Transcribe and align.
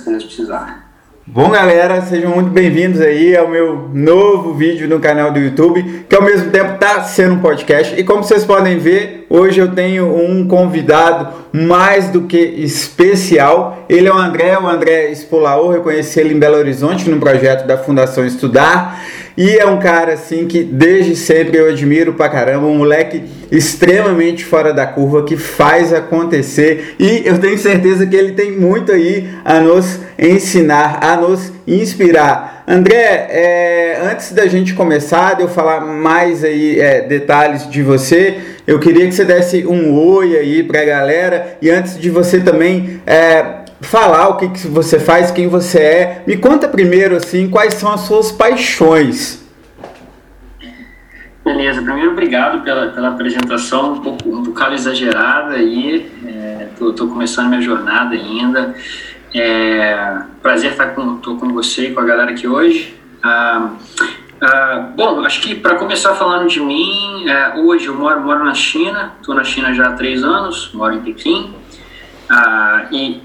quando 0.00 0.20
você 0.20 0.26
precisar. 0.26 0.90
Bom, 1.24 1.50
galera, 1.50 2.00
sejam 2.02 2.32
muito 2.32 2.50
bem-vindos 2.50 3.00
aí 3.00 3.36
ao 3.36 3.48
meu 3.48 3.88
novo 3.92 4.54
vídeo 4.54 4.88
no 4.88 4.98
canal 4.98 5.30
do 5.30 5.38
YouTube, 5.38 6.04
que 6.08 6.16
ao 6.16 6.22
mesmo 6.22 6.50
tempo 6.50 6.74
está 6.74 7.02
sendo 7.04 7.34
um 7.34 7.40
podcast. 7.40 7.94
E 7.98 8.02
como 8.02 8.24
vocês 8.24 8.44
podem 8.44 8.78
ver, 8.78 9.26
hoje 9.30 9.60
eu 9.60 9.72
tenho 9.72 10.16
um 10.16 10.48
convidado 10.48 11.32
mais 11.52 12.08
do 12.08 12.22
que 12.22 12.38
especial. 12.38 13.84
Ele 13.88 14.08
é 14.08 14.12
o 14.12 14.16
André, 14.16 14.58
o 14.58 14.66
André 14.66 15.10
Espolaor, 15.12 15.74
eu 15.74 15.82
conheci 15.82 16.18
ele 16.18 16.34
em 16.34 16.38
Belo 16.38 16.56
Horizonte 16.56 17.08
no 17.08 17.20
projeto 17.20 17.66
da 17.66 17.78
Fundação 17.78 18.26
Estudar. 18.26 19.00
E 19.36 19.56
é 19.56 19.66
um 19.66 19.78
cara 19.78 20.14
assim 20.14 20.46
que 20.46 20.62
desde 20.62 21.14
sempre 21.14 21.56
eu 21.56 21.68
admiro 21.68 22.14
pra 22.14 22.28
caramba, 22.28 22.66
um 22.66 22.76
moleque 22.76 23.22
extremamente 23.52 24.46
fora 24.46 24.72
da 24.72 24.86
curva 24.86 25.24
que 25.24 25.36
faz 25.36 25.92
acontecer 25.92 26.96
e 26.98 27.22
eu 27.26 27.38
tenho 27.38 27.58
certeza 27.58 28.06
que 28.06 28.16
ele 28.16 28.32
tem 28.32 28.50
muito 28.50 28.90
aí 28.90 29.28
a 29.44 29.60
nos 29.60 30.00
ensinar, 30.18 31.00
a 31.02 31.18
nos 31.18 31.52
inspirar. 31.66 32.64
André, 32.66 33.26
é, 33.28 34.00
antes 34.10 34.32
da 34.32 34.46
gente 34.46 34.72
começar, 34.72 35.34
de 35.34 35.42
eu 35.42 35.48
falar 35.48 35.80
mais 35.82 36.42
aí 36.42 36.80
é, 36.80 37.02
detalhes 37.02 37.68
de 37.68 37.82
você, 37.82 38.38
eu 38.66 38.78
queria 38.78 39.06
que 39.06 39.12
você 39.12 39.24
desse 39.24 39.66
um 39.66 39.94
oi 39.94 40.34
aí 40.38 40.62
pra 40.62 40.82
galera 40.82 41.58
e 41.60 41.68
antes 41.68 41.98
de 41.98 42.08
você 42.08 42.40
também 42.40 43.02
é, 43.06 43.44
falar 43.82 44.28
o 44.28 44.36
que, 44.38 44.48
que 44.48 44.66
você 44.66 44.98
faz, 44.98 45.30
quem 45.30 45.46
você 45.46 45.78
é. 45.78 46.22
Me 46.26 46.38
conta 46.38 46.66
primeiro 46.68 47.16
assim, 47.16 47.48
quais 47.50 47.74
são 47.74 47.92
as 47.92 48.00
suas 48.02 48.32
paixões. 48.32 49.41
Beleza, 51.44 51.82
primeiro 51.82 52.12
obrigado 52.12 52.62
pela, 52.62 52.88
pela 52.88 53.08
apresentação, 53.08 53.94
um 53.94 54.00
pouco 54.00 54.28
um 54.28 54.42
bocado 54.42 54.74
exagerada 54.74 55.54
aí. 55.54 56.08
Estou 56.70 56.92
é, 56.92 57.10
começando 57.10 57.48
minha 57.48 57.60
jornada 57.60 58.14
ainda. 58.14 58.74
É, 59.34 60.22
prazer 60.40 60.72
estar 60.72 60.88
com, 60.88 61.16
tô 61.16 61.36
com 61.36 61.48
você 61.52 61.88
e 61.88 61.94
com 61.94 62.00
a 62.00 62.04
galera 62.04 62.30
aqui 62.30 62.46
hoje. 62.46 62.96
Ah, 63.22 63.70
ah, 64.40 64.90
bom, 64.96 65.24
acho 65.24 65.40
que 65.40 65.54
para 65.54 65.74
começar 65.76 66.14
falando 66.14 66.48
de 66.48 66.60
mim, 66.60 67.28
é, 67.28 67.58
hoje 67.58 67.86
eu 67.86 67.94
moro, 67.94 68.20
moro 68.20 68.44
na 68.44 68.54
China, 68.54 69.14
estou 69.20 69.34
na 69.34 69.42
China 69.42 69.74
já 69.74 69.88
há 69.88 69.92
três 69.92 70.22
anos, 70.22 70.70
moro 70.72 70.94
em 70.94 71.00
Pequim. 71.00 71.54
Ah, 72.30 72.86
e 72.92 73.20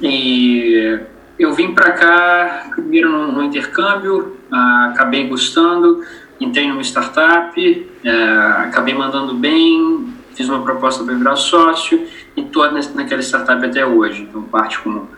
e 0.00 1.00
eu 1.38 1.52
vim 1.52 1.74
para 1.74 1.92
cá 1.92 2.70
primeiro 2.74 3.08
no, 3.10 3.32
no 3.32 3.42
intercâmbio, 3.42 4.36
uh, 4.50 4.90
acabei 4.90 5.26
gostando, 5.26 6.02
entrei 6.40 6.68
numa 6.68 6.82
startup, 6.82 7.60
uh, 7.60 8.60
acabei 8.62 8.94
mandando 8.94 9.34
bem, 9.34 10.14
fiz 10.34 10.48
uma 10.48 10.62
proposta 10.62 11.04
para 11.04 11.14
virar 11.14 11.36
sócio 11.36 12.06
e 12.36 12.40
estou 12.40 12.70
naquela 12.70 13.22
startup 13.22 13.64
até 13.64 13.86
hoje, 13.86 14.22
então 14.22 14.42
parte 14.42 14.78
como 14.80 15.08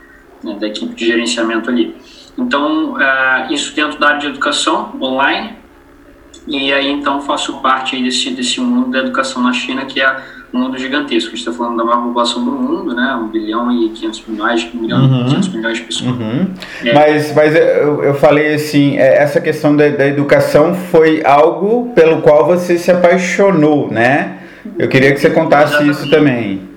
né, 0.42 0.56
da 0.58 0.66
equipe 0.66 0.94
de 0.94 1.06
gerenciamento 1.06 1.70
ali. 1.70 1.96
Então, 2.38 2.94
uh, 2.94 3.52
isso 3.52 3.74
dentro 3.74 3.98
da 3.98 4.08
área 4.08 4.20
de 4.20 4.26
educação 4.26 4.94
online, 5.00 5.56
e 6.46 6.72
aí 6.72 6.90
então 6.90 7.20
faço 7.20 7.54
parte 7.60 8.00
desse, 8.00 8.30
desse 8.30 8.60
mundo 8.60 8.90
da 8.90 9.00
educação 9.00 9.42
na 9.42 9.52
China, 9.52 9.84
que 9.84 10.00
é 10.00 10.16
um 10.52 10.60
mundo 10.60 10.78
gigantesco. 10.78 11.28
A 11.28 11.36
gente 11.36 11.40
está 11.40 11.52
falando 11.52 11.76
da 11.76 11.84
maior 11.84 12.02
população 12.04 12.44
do 12.44 12.52
mundo, 12.52 12.94
né? 12.94 13.14
1 13.14 13.28
bilhão 13.28 13.72
e 13.72 13.88
500 13.90 14.24
milhões, 14.28 14.68
1 14.74 14.78
bilhão 14.78 15.00
uhum. 15.00 15.24
500 15.24 15.48
milhões 15.48 15.78
de 15.78 15.84
pessoas. 15.84 16.10
Uhum. 16.12 16.54
É. 16.84 16.92
Mas, 16.92 17.34
mas 17.34 17.54
eu, 17.54 18.04
eu 18.04 18.14
falei 18.14 18.54
assim, 18.54 18.96
é, 18.96 19.22
essa 19.22 19.40
questão 19.40 19.76
da, 19.76 19.88
da 19.88 20.06
educação 20.06 20.74
foi 20.74 21.22
algo 21.24 21.92
pelo 21.94 22.22
qual 22.22 22.46
você 22.46 22.78
se 22.78 22.90
apaixonou, 22.90 23.90
né? 23.90 24.38
Eu 24.78 24.88
queria 24.88 25.12
que 25.12 25.20
você 25.20 25.30
contasse 25.30 25.74
Exatamente. 25.74 25.96
isso 25.96 26.10
também. 26.10 26.68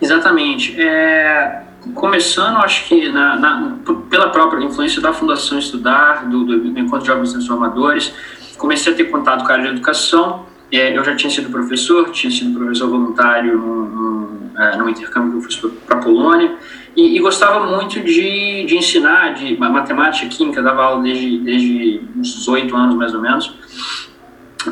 Exatamente. 0.00 0.80
É, 0.80 1.62
começando, 1.94 2.58
acho 2.58 2.86
que 2.86 3.08
na, 3.08 3.36
na, 3.36 3.72
pela 4.08 4.30
própria 4.30 4.64
influência 4.64 5.00
da 5.00 5.12
Fundação 5.12 5.58
Estudar, 5.58 6.26
do, 6.26 6.44
do, 6.44 6.72
do 6.72 6.78
Encontro 6.78 7.00
de 7.00 7.06
Jovens 7.06 7.32
Transformadores, 7.32 8.12
comecei 8.56 8.92
a 8.92 8.96
ter 8.96 9.04
contato 9.04 9.44
com 9.44 9.50
a 9.50 9.54
área 9.54 9.64
de 9.64 9.70
educação 9.70 10.46
é, 10.74 10.96
eu 10.96 11.04
já 11.04 11.14
tinha 11.14 11.30
sido 11.30 11.50
professor, 11.50 12.10
tinha 12.10 12.30
sido 12.32 12.58
professor 12.58 12.88
voluntário 12.88 13.56
no, 13.56 14.26
no, 14.48 14.88
é, 14.88 14.90
intercâmbio 14.90 15.30
que 15.30 15.36
eu 15.38 15.42
fiz 15.42 15.56
para 15.86 15.98
a 15.98 16.02
Polônia, 16.02 16.56
e, 16.96 17.16
e, 17.16 17.20
gostava 17.20 17.64
muito 17.64 18.00
de, 18.00 18.64
de 18.64 18.76
ensinar, 18.76 19.34
de 19.34 19.56
matemática, 19.56 20.28
química, 20.28 20.62
dava 20.62 20.84
aula 20.84 21.02
desde, 21.02 21.38
desde 21.38 22.00
uns 22.16 22.34
18 22.34 22.76
anos 22.76 22.94
mais 22.96 23.14
ou 23.14 23.20
menos. 23.20 23.54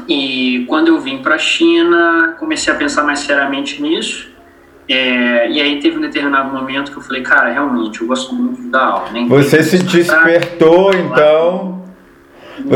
E 0.08 0.64
quando 0.68 0.88
eu 0.88 1.00
vim 1.00 1.18
para 1.18 1.34
a 1.34 1.38
China, 1.38 2.36
comecei 2.38 2.72
a 2.72 2.76
pensar 2.76 3.02
mais 3.02 3.20
seriamente 3.20 3.82
nisso. 3.82 4.30
É, 4.88 5.50
e 5.50 5.60
aí 5.60 5.80
teve 5.80 5.98
um 5.98 6.00
determinado 6.00 6.52
momento 6.52 6.90
que 6.92 6.98
eu 6.98 7.02
falei, 7.02 7.22
cara, 7.22 7.52
realmente, 7.52 8.00
eu 8.00 8.06
gosto 8.06 8.34
muito 8.34 8.62
dar 8.70 8.84
aula. 8.86 9.10
Né? 9.10 9.26
Você 9.28 9.62
se 9.62 9.78
despertou, 9.82 10.92
então, 10.94 11.81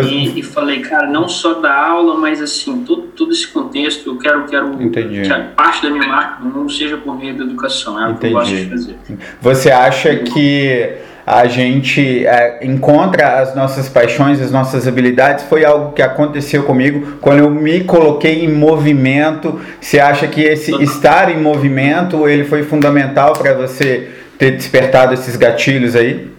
e, 0.02 0.40
e, 0.40 0.42
falei, 0.42 0.80
cara, 0.80 1.06
não 1.06 1.28
só 1.28 1.54
da 1.54 1.74
aula, 1.74 2.16
mas 2.16 2.40
assim, 2.40 2.84
todo, 2.84 3.02
todo 3.02 3.32
esse 3.32 3.48
contexto, 3.48 4.10
eu 4.10 4.18
quero, 4.18 4.44
quero 4.46 4.82
Entendi. 4.82 5.22
que 5.22 5.32
a 5.32 5.40
parte 5.56 5.82
da 5.82 5.90
minha 5.90 6.06
marca 6.06 6.42
mundo 6.42 6.70
seja 6.70 6.96
por 6.96 7.16
meio 7.18 7.36
da 7.36 7.44
educação, 7.44 8.02
é 8.02 8.10
o 8.10 8.16
que 8.16 8.26
eu 8.26 8.32
gosto 8.32 8.54
de 8.54 8.70
fazer. 8.70 8.96
Você 9.40 9.70
acha 9.70 10.16
que 10.16 10.96
a 11.26 11.48
gente 11.48 12.24
é, 12.24 12.64
encontra 12.64 13.40
as 13.40 13.54
nossas 13.56 13.88
paixões, 13.88 14.40
as 14.40 14.52
nossas 14.52 14.86
habilidades. 14.86 15.44
Foi 15.46 15.64
algo 15.64 15.92
que 15.92 16.00
aconteceu 16.00 16.62
comigo 16.62 17.18
quando 17.20 17.40
eu 17.40 17.50
me 17.50 17.80
coloquei 17.80 18.44
em 18.44 18.48
movimento. 18.48 19.60
Você 19.80 19.98
acha 19.98 20.28
que 20.28 20.40
esse 20.40 20.72
estar 20.82 21.28
em 21.28 21.42
movimento 21.42 22.28
ele 22.28 22.44
foi 22.44 22.62
fundamental 22.62 23.32
para 23.32 23.54
você 23.54 24.08
ter 24.38 24.52
despertado 24.52 25.14
esses 25.14 25.34
gatilhos 25.34 25.96
aí? 25.96 26.35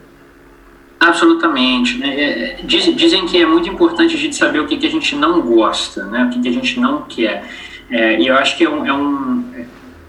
Absolutamente. 1.00 1.98
Né? 1.98 2.20
É, 2.20 2.60
dizem 2.64 3.26
que 3.26 3.42
é 3.42 3.46
muito 3.46 3.70
importante 3.70 4.16
a 4.16 4.18
gente 4.18 4.36
saber 4.36 4.60
o 4.60 4.68
que, 4.68 4.78
que 4.78 4.88
a 4.88 4.92
gente 4.92 5.16
não 5.16 5.42
gosta, 5.42 6.06
né? 6.06 6.26
o 6.26 6.30
que, 6.30 6.42
que 6.42 6.48
a 6.48 6.52
gente 6.52 6.80
não 6.80 7.04
quer. 7.04 7.44
É, 7.90 8.20
e 8.20 8.28
eu 8.28 8.36
acho 8.36 8.58
que 8.58 8.64
é 8.64 8.70
um, 8.70 8.86
é, 8.86 8.94
um, 8.94 9.44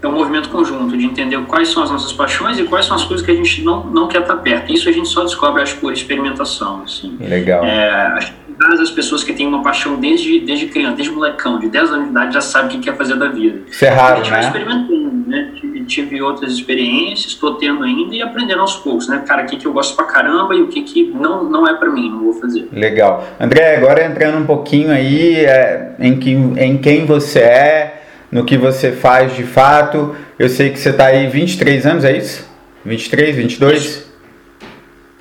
é 0.01 0.07
um 0.07 0.11
movimento 0.11 0.49
conjunto 0.49 0.97
de 0.97 1.05
entender 1.05 1.37
quais 1.45 1.69
são 1.69 1.83
as 1.83 1.91
nossas 1.91 2.11
paixões 2.11 2.59
e 2.59 2.63
quais 2.63 2.85
são 2.85 2.95
as 2.95 3.03
coisas 3.05 3.25
que 3.25 3.31
a 3.31 3.35
gente 3.35 3.61
não, 3.63 3.85
não 3.85 4.07
quer 4.07 4.21
estar 4.21 4.37
perto. 4.37 4.73
Isso 4.73 4.89
a 4.89 4.91
gente 4.91 5.07
só 5.07 5.23
descobre, 5.23 5.61
acho, 5.61 5.77
por 5.77 5.93
experimentação. 5.93 6.83
Assim. 6.83 7.17
Legal. 7.19 7.63
É, 7.63 8.33
as 8.61 8.91
pessoas 8.91 9.23
que 9.23 9.33
têm 9.33 9.47
uma 9.47 9.63
paixão 9.63 9.99
desde, 9.99 10.39
desde 10.39 10.67
criança, 10.67 10.95
desde 10.95 11.13
molecão, 11.13 11.59
de 11.59 11.69
10 11.69 11.91
anos 11.91 12.05
de 12.05 12.11
idade, 12.11 12.33
já 12.33 12.41
sabem 12.41 12.67
o 12.67 12.71
que 12.71 12.79
quer 12.79 12.97
fazer 12.97 13.15
da 13.15 13.27
vida. 13.29 13.61
É 13.81 13.87
a 13.89 14.15
gente 14.15 14.31
né? 14.31 14.39
experimentando, 14.41 15.29
né? 15.29 15.53
tive 15.89 16.21
outras 16.21 16.53
experiências, 16.53 17.33
estou 17.33 17.55
tendo 17.55 17.83
ainda 17.83 18.15
e 18.15 18.21
aprendendo 18.21 18.61
aos 18.61 18.75
poucos, 18.75 19.09
né? 19.09 19.23
Cara, 19.27 19.43
o 19.43 19.45
que, 19.47 19.57
que 19.57 19.65
eu 19.65 19.73
gosto 19.73 19.95
pra 19.95 20.05
caramba 20.05 20.53
e 20.55 20.61
o 20.61 20.67
que, 20.67 20.83
que 20.83 21.03
não, 21.05 21.43
não 21.43 21.67
é 21.67 21.73
para 21.73 21.89
mim, 21.89 22.09
não 22.09 22.25
vou 22.25 22.33
fazer. 22.33 22.69
Legal. 22.71 23.27
André, 23.39 23.75
agora 23.75 24.05
entrando 24.05 24.37
um 24.37 24.45
pouquinho 24.45 24.91
aí 24.91 25.35
é, 25.35 25.95
em, 25.99 26.17
que, 26.17 26.31
em 26.31 26.77
quem 26.77 27.05
você 27.05 27.39
é, 27.39 28.03
no 28.31 28.45
que 28.45 28.57
você 28.57 28.91
faz 28.91 29.35
de 29.35 29.43
fato. 29.43 30.15
Eu 30.37 30.47
sei 30.47 30.69
que 30.69 30.79
você 30.79 30.91
está 30.91 31.07
aí 31.07 31.27
23 31.27 31.85
anos, 31.85 32.05
é 32.05 32.15
isso? 32.15 32.47
23, 32.85 33.35
22? 33.35 33.83
Isso. 33.83 34.13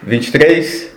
23? 0.02 0.87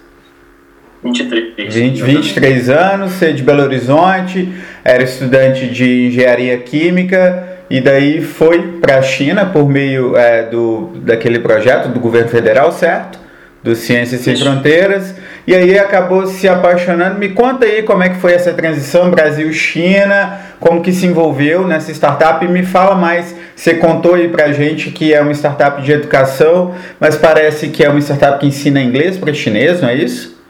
23. 1.04 1.74
20, 1.74 2.04
23 2.04 2.70
anos, 2.70 3.14
você 3.14 3.28
é 3.28 3.32
de 3.32 3.42
Belo 3.42 3.64
Horizonte, 3.64 4.54
era 4.84 5.04
estudante 5.04 5.68
de 5.68 6.08
engenharia 6.08 6.58
química 6.58 7.48
e 7.70 7.82
daí 7.82 8.22
foi 8.22 8.80
para 8.80 8.98
a 8.98 9.02
China 9.02 9.46
por 9.46 9.68
meio 9.68 10.16
é, 10.16 10.44
do, 10.44 10.92
daquele 10.98 11.40
projeto 11.40 11.88
do 11.88 12.00
governo 12.00 12.30
federal, 12.30 12.72
certo? 12.72 13.18
Do 13.64 13.76
Ciências 13.76 14.22
Sem 14.22 14.36
Fronteiras. 14.36 15.16
E 15.48 15.56
aí 15.56 15.80
acabou 15.80 16.28
se 16.28 16.50
apaixonando. 16.50 17.18
Me 17.18 17.30
conta 17.30 17.66
aí 17.66 17.82
como 17.84 18.04
é 18.04 18.10
que 18.10 18.18
foi 18.18 18.34
essa 18.34 18.52
transição 18.52 19.10
Brasil-China, 19.10 20.38
como 20.60 20.82
que 20.82 20.92
se 20.92 21.06
envolveu 21.06 21.66
nessa 21.66 21.92
startup. 21.92 22.44
E 22.44 22.48
me 22.48 22.64
fala 22.64 22.96
mais, 22.96 23.34
você 23.56 23.76
contou 23.76 24.16
aí 24.16 24.28
pra 24.28 24.52
gente 24.52 24.92
que 24.92 25.14
é 25.14 25.22
uma 25.22 25.32
startup 25.32 25.82
de 25.82 25.94
educação, 25.94 26.76
mas 27.00 27.16
parece 27.16 27.70
que 27.70 27.84
é 27.86 27.90
uma 27.90 28.02
startup 28.02 28.40
que 28.40 28.48
ensina 28.48 28.82
inglês 28.82 29.18
para 29.18 29.34
chinês, 29.34 29.80
não 29.80 29.90
é 29.90 29.96
isso? 29.96 30.41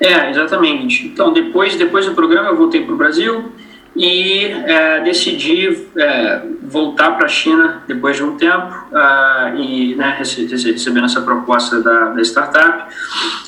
É, 0.00 0.30
exatamente. 0.30 1.06
Então, 1.06 1.32
depois, 1.32 1.76
depois 1.76 2.06
do 2.06 2.14
programa 2.14 2.50
eu 2.50 2.56
voltei 2.56 2.84
para 2.84 2.94
o 2.94 2.96
Brasil, 2.96 3.52
e 3.98 4.44
é, 4.44 5.00
decidi 5.00 5.86
é, 5.96 6.42
voltar 6.62 7.16
para 7.16 7.26
a 7.26 7.28
China 7.28 7.82
depois 7.88 8.16
de 8.16 8.22
um 8.22 8.36
tempo 8.36 8.72
uh, 8.92 9.58
e 9.58 9.96
né, 9.96 10.16
recebendo 10.18 11.04
essa 11.04 11.20
proposta 11.20 11.82
da, 11.82 12.10
da 12.10 12.20
startup. 12.22 12.94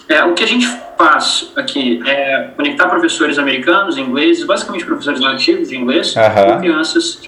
É, 0.08 0.24
o 0.24 0.34
que 0.34 0.42
a 0.42 0.46
gente 0.46 0.66
faz 0.98 1.52
aqui 1.54 2.02
é 2.04 2.50
conectar 2.56 2.88
professores 2.88 3.38
americanos, 3.38 3.96
ingleses, 3.96 4.44
basicamente 4.44 4.84
professores 4.84 5.20
nativos 5.20 5.68
de 5.68 5.76
inglês, 5.76 6.16
uhum. 6.16 6.52
com 6.52 6.58
crianças. 6.58 7.20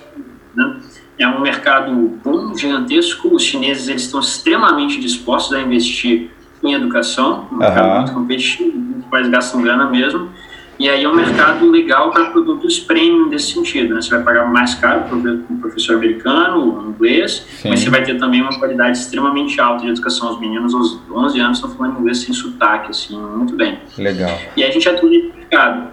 Né? 0.54 0.80
É 1.18 1.28
um 1.28 1.40
mercado 1.40 1.92
bom, 2.24 2.56
gigantesco. 2.56 3.32
Os 3.32 3.44
chineses 3.44 3.86
eles 3.86 4.02
estão 4.02 4.18
extremamente 4.18 4.98
dispostos 4.98 5.52
a 5.52 5.60
investir 5.60 6.30
em 6.62 6.74
educação, 6.74 7.48
um 7.50 7.56
mercado 7.56 7.88
uhum. 7.88 7.96
muito 7.96 8.12
competitivo, 8.12 8.98
os 8.98 9.04
pais 9.06 9.28
gastam 9.28 9.62
grana 9.62 9.88
mesmo. 9.90 10.30
E 10.78 10.88
aí 10.88 11.04
é 11.04 11.08
um 11.08 11.14
mercado 11.14 11.70
legal 11.70 12.10
para 12.10 12.30
produtos 12.30 12.80
premium 12.80 13.28
nesse 13.28 13.52
sentido. 13.52 13.94
Né? 13.94 14.02
Você 14.02 14.10
vai 14.10 14.24
pagar 14.24 14.46
mais 14.46 14.74
caro 14.74 15.02
para 15.02 15.16
um 15.16 15.60
professor 15.60 15.96
americano, 15.96 16.88
inglês, 16.88 17.46
Sim. 17.60 17.68
mas 17.68 17.80
você 17.80 17.90
vai 17.90 18.02
ter 18.02 18.18
também 18.18 18.40
uma 18.40 18.58
qualidade 18.58 18.98
extremamente 18.98 19.60
alta 19.60 19.84
de 19.84 19.90
educação. 19.90 20.32
Os 20.32 20.40
meninos 20.40 20.74
aos 20.74 20.98
11 21.08 21.40
anos 21.40 21.58
estão 21.58 21.70
falando 21.70 22.00
inglês 22.00 22.18
sem 22.18 22.34
sotaque, 22.34 22.90
assim, 22.90 23.16
muito 23.16 23.54
bem. 23.54 23.78
Legal. 23.96 24.36
E 24.56 24.64
aí 24.64 24.70
a 24.70 24.72
gente 24.72 24.88
atua 24.88 25.08
nesse 25.08 25.30
mercado. 25.36 25.92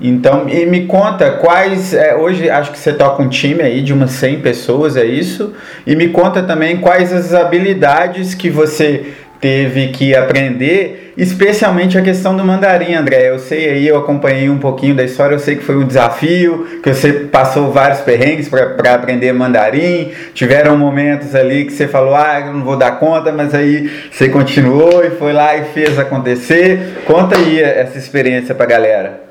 Então, 0.00 0.48
e 0.48 0.64
me 0.64 0.86
conta 0.86 1.32
quais. 1.32 1.92
É, 1.92 2.14
hoje 2.14 2.48
acho 2.48 2.70
que 2.70 2.78
você 2.78 2.92
toca 2.92 3.20
um 3.20 3.28
time 3.28 3.62
aí 3.62 3.82
de 3.82 3.92
umas 3.92 4.12
100 4.12 4.40
pessoas, 4.42 4.96
é 4.96 5.04
isso? 5.04 5.54
E 5.86 5.96
me 5.96 6.08
conta 6.08 6.42
também 6.42 6.76
quais 6.76 7.12
as 7.12 7.34
habilidades 7.34 8.34
que 8.34 8.48
você 8.48 9.14
teve 9.40 9.88
que 9.88 10.14
aprender, 10.14 11.14
especialmente 11.16 11.96
a 11.96 12.02
questão 12.02 12.36
do 12.36 12.44
mandarim, 12.44 12.94
André. 12.94 13.30
Eu 13.30 13.38
sei 13.38 13.70
aí, 13.70 13.88
eu 13.88 13.96
acompanhei 13.96 14.48
um 14.50 14.58
pouquinho 14.58 14.94
da 14.94 15.04
história, 15.04 15.34
eu 15.34 15.38
sei 15.38 15.56
que 15.56 15.64
foi 15.64 15.76
um 15.76 15.86
desafio, 15.86 16.80
que 16.82 16.92
você 16.92 17.12
passou 17.12 17.70
vários 17.70 18.00
perrengues 18.00 18.48
para 18.48 18.94
aprender 18.94 19.32
mandarim. 19.32 20.12
Tiveram 20.34 20.76
momentos 20.76 21.34
ali 21.34 21.64
que 21.64 21.72
você 21.72 21.86
falou, 21.86 22.14
ah, 22.14 22.40
eu 22.46 22.52
não 22.52 22.64
vou 22.64 22.76
dar 22.76 22.92
conta, 22.92 23.32
mas 23.32 23.54
aí 23.54 23.90
você 24.10 24.28
continuou 24.28 25.04
e 25.04 25.10
foi 25.10 25.32
lá 25.32 25.56
e 25.56 25.64
fez 25.66 25.98
acontecer. 25.98 27.02
Conta 27.06 27.36
aí 27.36 27.60
essa 27.60 27.98
experiência 27.98 28.54
para 28.54 28.66
galera. 28.66 29.27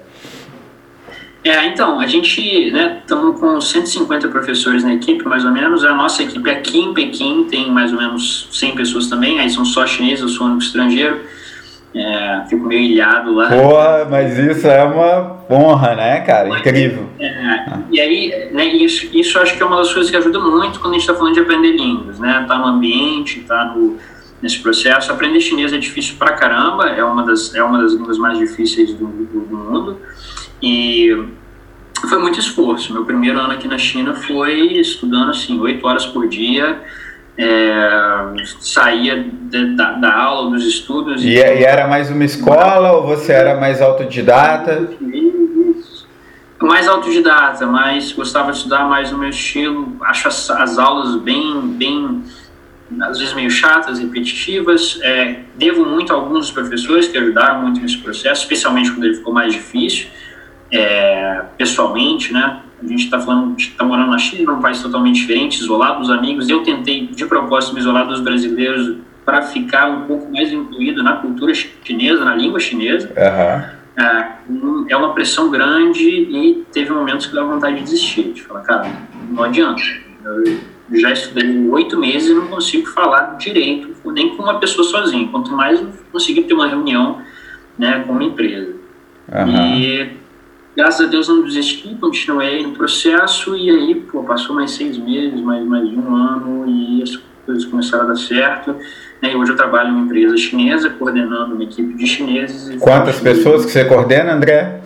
É, 1.47 1.65
então, 1.67 1.99
a 1.99 2.07
gente 2.07 2.41
estamos 2.41 3.33
né, 3.33 3.39
com 3.39 3.61
150 3.61 4.27
professores 4.27 4.83
na 4.83 4.93
equipe, 4.93 5.25
mais 5.25 5.45
ou 5.45 5.51
menos. 5.51 5.83
A 5.85 5.93
nossa 5.93 6.23
equipe 6.23 6.49
aqui 6.49 6.79
em 6.79 6.93
Pequim 6.93 7.45
tem 7.49 7.71
mais 7.71 7.93
ou 7.93 7.99
menos 7.99 8.49
100 8.51 8.75
pessoas 8.75 9.07
também, 9.07 9.39
aí 9.39 9.49
são 9.49 9.63
só 9.63 9.87
chineses, 9.87 10.21
eu 10.21 10.29
sou 10.29 10.45
o 10.45 10.49
único 10.49 10.63
estrangeiro. 10.63 11.21
É, 11.95 12.43
fico 12.49 12.65
meio 12.65 12.81
ilhado 12.81 13.33
lá. 13.33 13.47
Porra, 13.47 14.07
mas 14.09 14.37
isso 14.37 14.67
é 14.67 14.83
uma 14.83 15.37
honra, 15.49 15.95
né, 15.95 16.19
cara? 16.19 16.49
Incrível. 16.49 17.09
É, 17.17 17.27
ah. 17.27 17.79
E 17.89 17.99
aí, 17.99 18.49
né, 18.51 18.65
isso, 18.65 19.09
isso 19.17 19.39
acho 19.39 19.55
que 19.55 19.63
é 19.63 19.65
uma 19.65 19.77
das 19.77 19.91
coisas 19.93 20.11
que 20.11 20.17
ajuda 20.17 20.37
muito 20.39 20.79
quando 20.79 20.93
a 20.93 20.97
gente 20.97 21.09
está 21.09 21.15
falando 21.15 21.33
de 21.33 21.39
aprender 21.39 21.71
línguas, 21.71 22.19
né? 22.19 22.45
Tá 22.47 22.57
no 22.57 22.65
ambiente, 22.65 23.39
tá 23.47 23.73
no, 23.73 23.97
nesse 24.41 24.59
processo. 24.59 25.11
Aprender 25.11 25.39
chinês 25.39 25.73
é 25.73 25.77
difícil 25.77 26.15
pra 26.17 26.33
caramba, 26.33 26.89
é 26.89 27.03
uma 27.03 27.23
das, 27.25 27.53
é 27.55 27.63
uma 27.63 27.81
das 27.81 27.93
línguas 27.93 28.17
mais 28.17 28.37
difíceis 28.37 28.93
do, 28.93 29.07
do, 29.07 29.25
do 29.25 29.55
mundo. 29.55 29.97
E 30.61 31.27
foi 32.07 32.19
muito 32.19 32.39
esforço. 32.39 32.93
Meu 32.93 33.05
primeiro 33.05 33.39
ano 33.39 33.53
aqui 33.53 33.67
na 33.67 33.77
China 33.77 34.13
foi 34.13 34.73
estudando 34.73 35.31
assim, 35.31 35.59
oito 35.59 35.85
horas 35.87 36.05
por 36.05 36.27
dia. 36.27 36.81
É, 37.39 38.33
saía 38.59 39.23
de, 39.23 39.75
da, 39.75 39.91
da, 39.93 40.13
aula, 40.15 40.51
dos 40.51 40.65
estudos. 40.65 41.23
E, 41.23 41.29
e, 41.29 41.39
era 41.39 41.87
mais 41.87 42.09
uma 42.09 42.25
escola 42.25 42.93
ou 42.93 43.05
você 43.05 43.31
era 43.31 43.59
mais 43.59 43.79
autodidata? 43.79 44.89
Mais 46.59 46.87
autodidata, 46.87 47.67
mas 47.67 48.11
gostava 48.11 48.51
de 48.51 48.57
estudar 48.57 48.89
mais 48.89 49.11
no 49.11 49.19
meu 49.19 49.29
estilo. 49.29 49.95
Acho 50.01 50.27
as, 50.27 50.49
as 50.49 50.79
aulas 50.79 51.15
bem, 51.21 51.61
bem, 51.61 52.23
às 53.01 53.19
vezes 53.19 53.33
meio 53.33 53.49
chatas, 53.49 53.99
repetitivas. 53.99 54.99
É, 55.01 55.41
devo 55.55 55.85
muito 55.85 56.11
a 56.13 56.15
alguns 56.15 56.39
dos 56.39 56.51
professores 56.51 57.07
que 57.07 57.17
ajudaram 57.17 57.61
muito 57.61 57.79
nesse 57.81 57.97
processo, 57.97 58.43
especialmente 58.43 58.91
quando 58.91 59.05
ele 59.05 59.15
ficou 59.15 59.33
mais 59.33 59.53
difícil 59.53 60.07
é, 60.71 61.43
pessoalmente, 61.57 62.33
né? 62.33 62.61
A 62.81 62.85
gente 62.85 63.05
está 63.05 63.19
falando, 63.19 63.57
está 63.57 63.83
morando 63.83 64.11
na 64.11 64.19
China, 64.19 64.53
num 64.53 64.61
país 64.61 64.81
totalmente 64.81 65.15
diferente, 65.15 65.59
isolado 65.59 65.99
dos 65.99 66.11
amigos. 66.11 66.47
Eu 66.47 66.61
tentei, 66.63 67.07
de 67.07 67.25
propósito, 67.25 67.73
me 67.73 67.79
isolar 67.79 68.07
dos 68.07 68.19
brasileiros 68.19 68.97
para 69.25 69.41
ficar 69.41 69.89
um 69.89 70.01
pouco 70.03 70.31
mais 70.31 70.53
incluído 70.53 71.03
na 71.03 71.13
cultura 71.17 71.53
chinesa, 71.53 72.23
na 72.23 72.35
língua 72.35 72.59
chinesa. 72.59 73.07
Uhum. 73.09 73.77
É, 74.89 74.95
uma 74.95 75.13
pressão 75.13 75.49
grande 75.49 76.07
e 76.07 76.63
teve 76.71 76.91
momentos 76.91 77.25
que 77.25 77.35
dá 77.35 77.43
vontade 77.43 77.77
de 77.77 77.83
desistir, 77.83 78.31
de 78.33 78.43
falar, 78.43 78.61
cara, 78.61 78.91
não 79.31 79.43
adianta. 79.43 79.81
Eu 80.23 80.59
já 80.93 81.11
estudei 81.11 81.67
oito 81.69 81.97
meses 81.97 82.29
e 82.29 82.33
não 82.33 82.47
consigo 82.47 82.87
falar 82.87 83.37
direito, 83.37 83.89
nem 84.05 84.35
com 84.35 84.43
uma 84.43 84.59
pessoa 84.59 84.87
sozinha, 84.87 85.27
quanto 85.27 85.51
mais 85.51 85.83
conseguir 86.11 86.43
ter 86.43 86.53
uma 86.53 86.67
reunião 86.67 87.21
né, 87.77 88.03
com 88.05 88.13
uma 88.13 88.23
empresa. 88.23 88.73
Uhum. 89.31 89.75
E 89.75 90.11
graças 90.75 91.05
a 91.05 91.09
Deus 91.09 91.27
não 91.27 91.43
desisti, 91.43 91.95
continuei 91.95 92.63
no 92.63 92.71
processo 92.71 93.55
e 93.55 93.69
aí, 93.69 93.95
pô, 93.95 94.23
passou 94.23 94.55
mais 94.55 94.71
seis 94.71 94.97
meses, 94.97 95.41
mais, 95.41 95.65
mais 95.65 95.89
um 95.89 96.15
ano 96.15 96.65
e 96.67 97.03
as 97.03 97.19
coisas 97.45 97.65
começaram 97.65 98.05
a 98.05 98.07
dar 98.07 98.15
certo. 98.15 98.75
Né? 99.21 99.33
E 99.33 99.35
hoje 99.35 99.51
eu 99.51 99.55
trabalho 99.55 99.89
em 99.89 99.91
uma 99.91 100.05
empresa 100.05 100.37
chinesa, 100.37 100.89
coordenando 100.89 101.55
uma 101.55 101.63
equipe 101.63 101.93
de 101.95 102.07
chineses. 102.07 102.79
Quantas 102.81 103.19
pessoas 103.19 103.65
que 103.65 103.71
você 103.71 103.83
coordena, 103.83 104.33
André? 104.33 104.81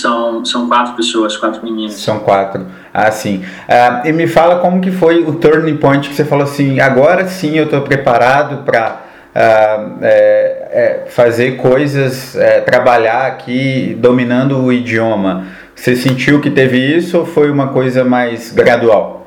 São, 0.00 0.44
são 0.44 0.68
quatro 0.68 0.94
pessoas, 0.94 1.36
quatro 1.36 1.62
meninas. 1.64 1.94
São 1.94 2.18
quatro. 2.20 2.66
Ah, 2.92 3.10
sim. 3.10 3.44
Ah, 3.68 4.02
e 4.04 4.12
me 4.12 4.26
fala 4.26 4.60
como 4.60 4.80
que 4.80 4.90
foi 4.90 5.22
o 5.22 5.34
turning 5.34 5.76
point 5.76 6.08
que 6.08 6.14
você 6.14 6.24
falou 6.24 6.44
assim, 6.44 6.80
agora 6.80 7.26
sim 7.26 7.56
eu 7.56 7.64
estou 7.64 7.82
preparado 7.82 8.64
para 8.64 9.02
uh, 9.34 9.98
é, 10.02 10.68
é, 10.70 11.04
fazer 11.08 11.56
coisas, 11.56 12.36
é, 12.36 12.60
trabalhar 12.60 13.26
aqui 13.26 13.96
dominando 14.00 14.58
o 14.58 14.72
idioma. 14.72 15.46
Você 15.74 15.94
sentiu 15.94 16.40
que 16.40 16.50
teve 16.50 16.76
isso 16.78 17.18
ou 17.18 17.26
foi 17.26 17.50
uma 17.50 17.68
coisa 17.68 18.04
mais 18.04 18.50
gradual? 18.50 19.17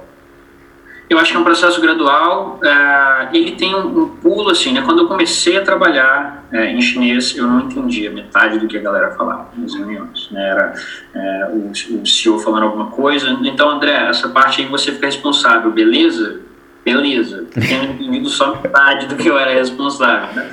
Eu 1.11 1.19
acho 1.19 1.31
que 1.31 1.37
é 1.37 1.39
um 1.41 1.43
processo 1.43 1.81
gradual. 1.81 2.57
Uh, 2.63 3.35
ele 3.35 3.51
tem 3.51 3.75
um, 3.75 4.03
um, 4.03 4.07
pulo 4.07 4.49
assim, 4.49 4.71
né? 4.71 4.81
Quando 4.81 4.99
eu 4.99 5.07
comecei 5.09 5.57
a 5.57 5.61
trabalhar 5.61 6.45
uh, 6.49 6.55
em 6.55 6.81
chinês, 6.81 7.35
eu 7.35 7.45
não 7.45 7.59
entendia 7.59 8.09
metade 8.09 8.57
do 8.57 8.65
que 8.65 8.77
a 8.77 8.81
galera 8.81 9.11
falava 9.11 9.49
nas 9.57 9.75
reuniões. 9.75 10.29
Né? 10.31 10.41
Era 10.41 10.73
uh, 11.13 11.57
o, 11.57 12.01
o 12.01 12.05
CEO 12.05 12.39
falando 12.39 12.63
alguma 12.63 12.91
coisa. 12.91 13.29
Então, 13.43 13.69
André, 13.69 14.07
essa 14.07 14.29
parte 14.29 14.61
aí 14.61 14.67
você 14.69 14.93
fica 14.93 15.07
responsável, 15.07 15.69
beleza? 15.69 16.39
Beleza, 16.85 17.45
tenho 17.51 17.91
entendido 17.91 18.29
só 18.29 18.55
metade 18.55 19.07
do 19.07 19.17
que 19.17 19.27
eu 19.27 19.37
era 19.37 19.51
responsável. 19.51 20.33
Né? 20.33 20.49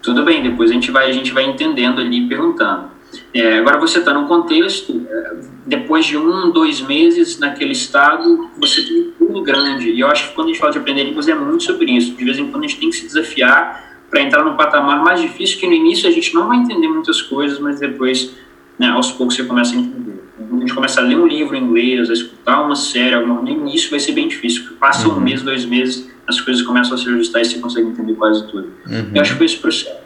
Tudo 0.00 0.22
bem, 0.22 0.44
depois 0.44 0.70
a 0.70 0.74
gente 0.74 0.92
vai, 0.92 1.10
a 1.10 1.12
gente 1.12 1.32
vai 1.32 1.42
entendendo 1.42 2.00
ali, 2.00 2.28
perguntando. 2.28 2.88
É, 3.34 3.58
agora 3.58 3.78
você 3.78 3.98
está 3.98 4.12
num 4.12 4.26
contexto, 4.26 5.06
é, 5.08 5.36
depois 5.66 6.06
de 6.06 6.16
um, 6.16 6.50
dois 6.50 6.80
meses 6.80 7.38
naquele 7.38 7.72
estado, 7.72 8.50
você 8.58 8.82
tem 8.82 9.00
um 9.00 9.10
pulo 9.12 9.42
grande. 9.42 9.90
E 9.90 10.00
eu 10.00 10.08
acho 10.08 10.28
que 10.28 10.34
quando 10.34 10.48
a 10.48 10.50
gente 10.50 10.60
fala 10.60 10.72
de 10.72 10.78
aprender 10.78 11.04
línguas 11.04 11.28
é 11.28 11.34
muito 11.34 11.64
sobre 11.64 11.90
isso. 11.90 12.12
De 12.14 12.24
vez 12.24 12.38
em 12.38 12.50
quando 12.50 12.64
a 12.64 12.66
gente 12.66 12.78
tem 12.80 12.90
que 12.90 12.96
se 12.96 13.06
desafiar 13.06 13.88
para 14.10 14.22
entrar 14.22 14.44
num 14.44 14.56
patamar 14.56 15.02
mais 15.02 15.20
difícil, 15.20 15.58
que 15.58 15.66
no 15.66 15.72
início 15.72 16.08
a 16.08 16.12
gente 16.12 16.34
não 16.34 16.48
vai 16.48 16.58
entender 16.58 16.88
muitas 16.88 17.22
coisas, 17.22 17.58
mas 17.58 17.78
depois, 17.78 18.34
né, 18.78 18.88
aos 18.88 19.12
poucos, 19.12 19.36
você 19.36 19.44
começa 19.44 19.74
a 19.74 19.78
entender 19.78 20.20
a 20.40 20.60
gente 20.60 20.74
começa 20.74 21.00
a 21.00 21.04
ler 21.04 21.16
um 21.16 21.26
livro 21.26 21.54
em 21.54 21.62
inglês, 21.62 22.10
a 22.10 22.12
escutar 22.12 22.62
uma 22.62 22.74
série, 22.74 23.14
alguma, 23.14 23.40
no 23.40 23.48
início 23.48 23.90
vai 23.90 24.00
ser 24.00 24.12
bem 24.12 24.28
difícil, 24.28 24.62
porque 24.62 24.76
passa 24.76 25.08
uhum. 25.08 25.16
um 25.16 25.20
mês, 25.20 25.42
dois 25.42 25.64
meses, 25.64 26.10
as 26.26 26.40
coisas 26.40 26.62
começam 26.62 26.94
a 26.94 26.98
se 26.98 27.08
ajustar 27.08 27.42
e 27.42 27.44
você 27.44 27.58
consegue 27.58 27.88
entender 27.88 28.14
quase 28.14 28.46
tudo. 28.48 28.68
Uhum. 28.86 29.10
Eu 29.14 29.22
acho 29.22 29.32
que 29.32 29.38
foi 29.38 29.46
esse 29.46 29.56
processo. 29.56 29.99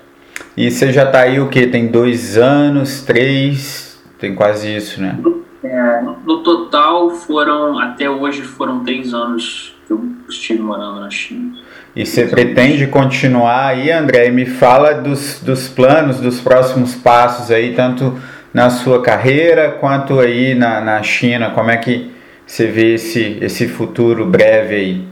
E 0.56 0.70
você 0.70 0.92
já 0.92 1.04
está 1.04 1.20
aí 1.20 1.40
o 1.40 1.48
que? 1.48 1.66
Tem 1.66 1.88
dois 1.88 2.36
anos, 2.36 3.02
três? 3.02 4.02
Tem 4.18 4.34
quase 4.34 4.74
isso, 4.74 5.00
né? 5.00 5.18
É, 5.62 6.00
no 6.24 6.38
total 6.38 7.10
foram, 7.10 7.78
até 7.78 8.08
hoje 8.08 8.42
foram 8.42 8.84
três 8.84 9.12
anos 9.12 9.74
que 9.86 9.92
eu 9.92 10.04
estive 10.28 10.62
morando 10.62 11.00
na 11.00 11.10
China. 11.10 11.56
E 11.96 12.04
você 12.04 12.26
pretende 12.26 12.86
continuar 12.86 13.68
aí, 13.68 13.90
André? 13.90 14.30
Me 14.30 14.46
fala 14.46 14.94
dos, 14.94 15.40
dos 15.40 15.68
planos, 15.68 16.20
dos 16.20 16.40
próximos 16.40 16.94
passos 16.94 17.50
aí, 17.50 17.74
tanto 17.74 18.18
na 18.52 18.70
sua 18.70 19.02
carreira 19.02 19.72
quanto 19.80 20.20
aí 20.20 20.54
na, 20.54 20.80
na 20.80 21.02
China? 21.02 21.50
Como 21.50 21.70
é 21.70 21.76
que 21.76 22.10
você 22.46 22.66
vê 22.66 22.94
esse, 22.94 23.38
esse 23.40 23.66
futuro 23.66 24.26
breve 24.26 24.74
aí? 24.74 25.08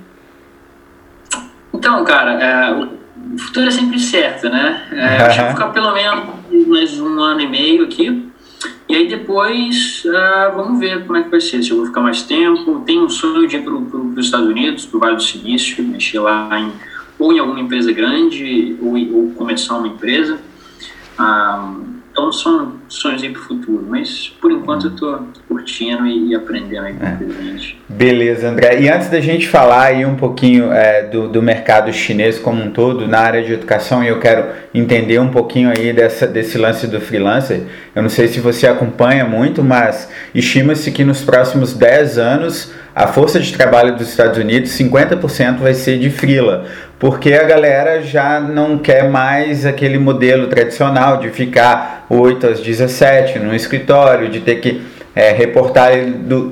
Então, 1.73 2.05
cara, 2.05 2.33
é, 2.35 2.89
o 3.33 3.39
futuro 3.39 3.67
é 3.67 3.71
sempre 3.71 3.99
certo, 3.99 4.49
né? 4.49 4.89
É, 4.93 5.17
acho 5.23 5.39
que 5.39 5.45
vou 5.45 5.53
ficar 5.53 5.69
pelo 5.69 5.93
menos 5.93 6.67
mais 6.67 7.01
um 7.01 7.19
ano 7.21 7.41
e 7.41 7.49
meio 7.49 7.85
aqui. 7.85 8.29
E 8.89 8.95
aí 8.95 9.09
depois 9.09 10.05
uh, 10.05 10.55
vamos 10.55 10.79
ver 10.79 11.05
como 11.07 11.17
é 11.17 11.23
que 11.23 11.31
vai 11.31 11.41
ser, 11.41 11.63
se 11.63 11.71
eu 11.71 11.79
vou 11.79 11.87
ficar 11.87 12.01
mais 12.01 12.23
tempo. 12.23 12.83
Tenho 12.85 13.05
um 13.05 13.09
sonho 13.09 13.49
de 13.49 13.57
ir 13.57 13.63
para 13.63 13.75
os 13.75 14.25
Estados 14.27 14.49
Unidos, 14.49 14.85
para 14.85 14.97
o 14.97 15.01
Vale 15.01 15.17
do 15.17 15.23
Silício, 15.23 15.83
mexer 15.83 16.21
lá 16.21 16.61
em, 16.61 16.73
ou 17.19 17.33
em 17.33 17.39
alguma 17.39 17.61
empresa 17.61 17.91
grande 17.91 18.77
ou, 18.83 18.97
ou 18.97 19.31
começar 19.31 19.79
uma 19.79 19.89
empresa. 19.89 20.39
Uh, 21.19 21.92
então 22.13 22.31
são 22.31 22.75
sonhos 22.89 23.23
aí 23.23 23.31
para 23.31 23.41
o 23.41 23.45
futuro, 23.45 23.87
mas 23.89 24.29
por 24.39 24.53
enquanto 24.53 24.89
eu 24.89 24.91
estou 24.91 25.27
curtindo 25.49 26.07
e, 26.07 26.35
aprendendo 26.35 26.87
aí 26.87 26.95
com 26.95 27.07
é. 27.07 27.19
Beleza, 27.89 28.51
André. 28.51 28.81
E 28.81 28.89
antes 28.91 29.09
da 29.09 29.19
gente 29.19 29.49
falar 29.49 29.85
aí 29.85 30.05
um 30.05 30.15
pouquinho 30.15 30.71
é, 30.71 31.05
do, 31.05 31.27
do 31.27 31.43
mercado 31.43 31.91
chinês 31.91 32.39
como 32.39 32.63
um 32.63 32.71
todo 32.71 33.09
na 33.09 33.21
área 33.21 33.43
de 33.43 33.55
educação, 33.55 34.05
e 34.05 34.09
eu 34.09 34.21
quero 34.21 34.45
entender 34.75 35.19
um 35.21 35.31
pouquinho 35.31 35.71
aí 35.71 35.91
dessa, 35.95 36.27
desse 36.27 36.59
lance 36.59 36.87
do 36.87 37.01
freelancer. 37.01 37.63
Eu 37.95 38.03
não 38.03 38.11
sei 38.11 38.29
se 38.29 38.41
você 38.41 38.67
acompanha 38.67 39.25
muito, 39.25 39.65
mas 39.65 40.11
estima-se 40.35 40.93
que 40.93 41.05
nos 41.05 41.23
próximos 41.23 41.73
10 41.73 42.19
anos 42.19 42.73
a 42.95 43.07
força 43.07 43.41
de 43.41 43.53
trabalho 43.55 43.97
dos 43.97 44.11
Estados 44.11 44.37
Unidos, 44.37 44.71
50% 44.73 45.59
vai 45.59 45.73
ser 45.73 45.99
de 45.99 46.11
frila, 46.11 46.67
porque 47.03 47.35
a 47.35 47.43
galera 47.43 48.01
já 48.01 48.39
não 48.39 48.79
quer 48.79 49.11
mais 49.11 49.67
aquele 49.67 49.99
modelo 49.99 50.47
tradicional 50.47 51.17
de 51.17 51.31
ficar 51.31 52.07
8 52.09 52.47
às 52.47 52.61
17 52.61 53.41
no 53.41 53.53
escritório, 53.53 54.29
de 54.29 54.39
ter 54.39 54.61
que 54.61 54.81
é, 55.15 55.31
reportar 55.33 55.91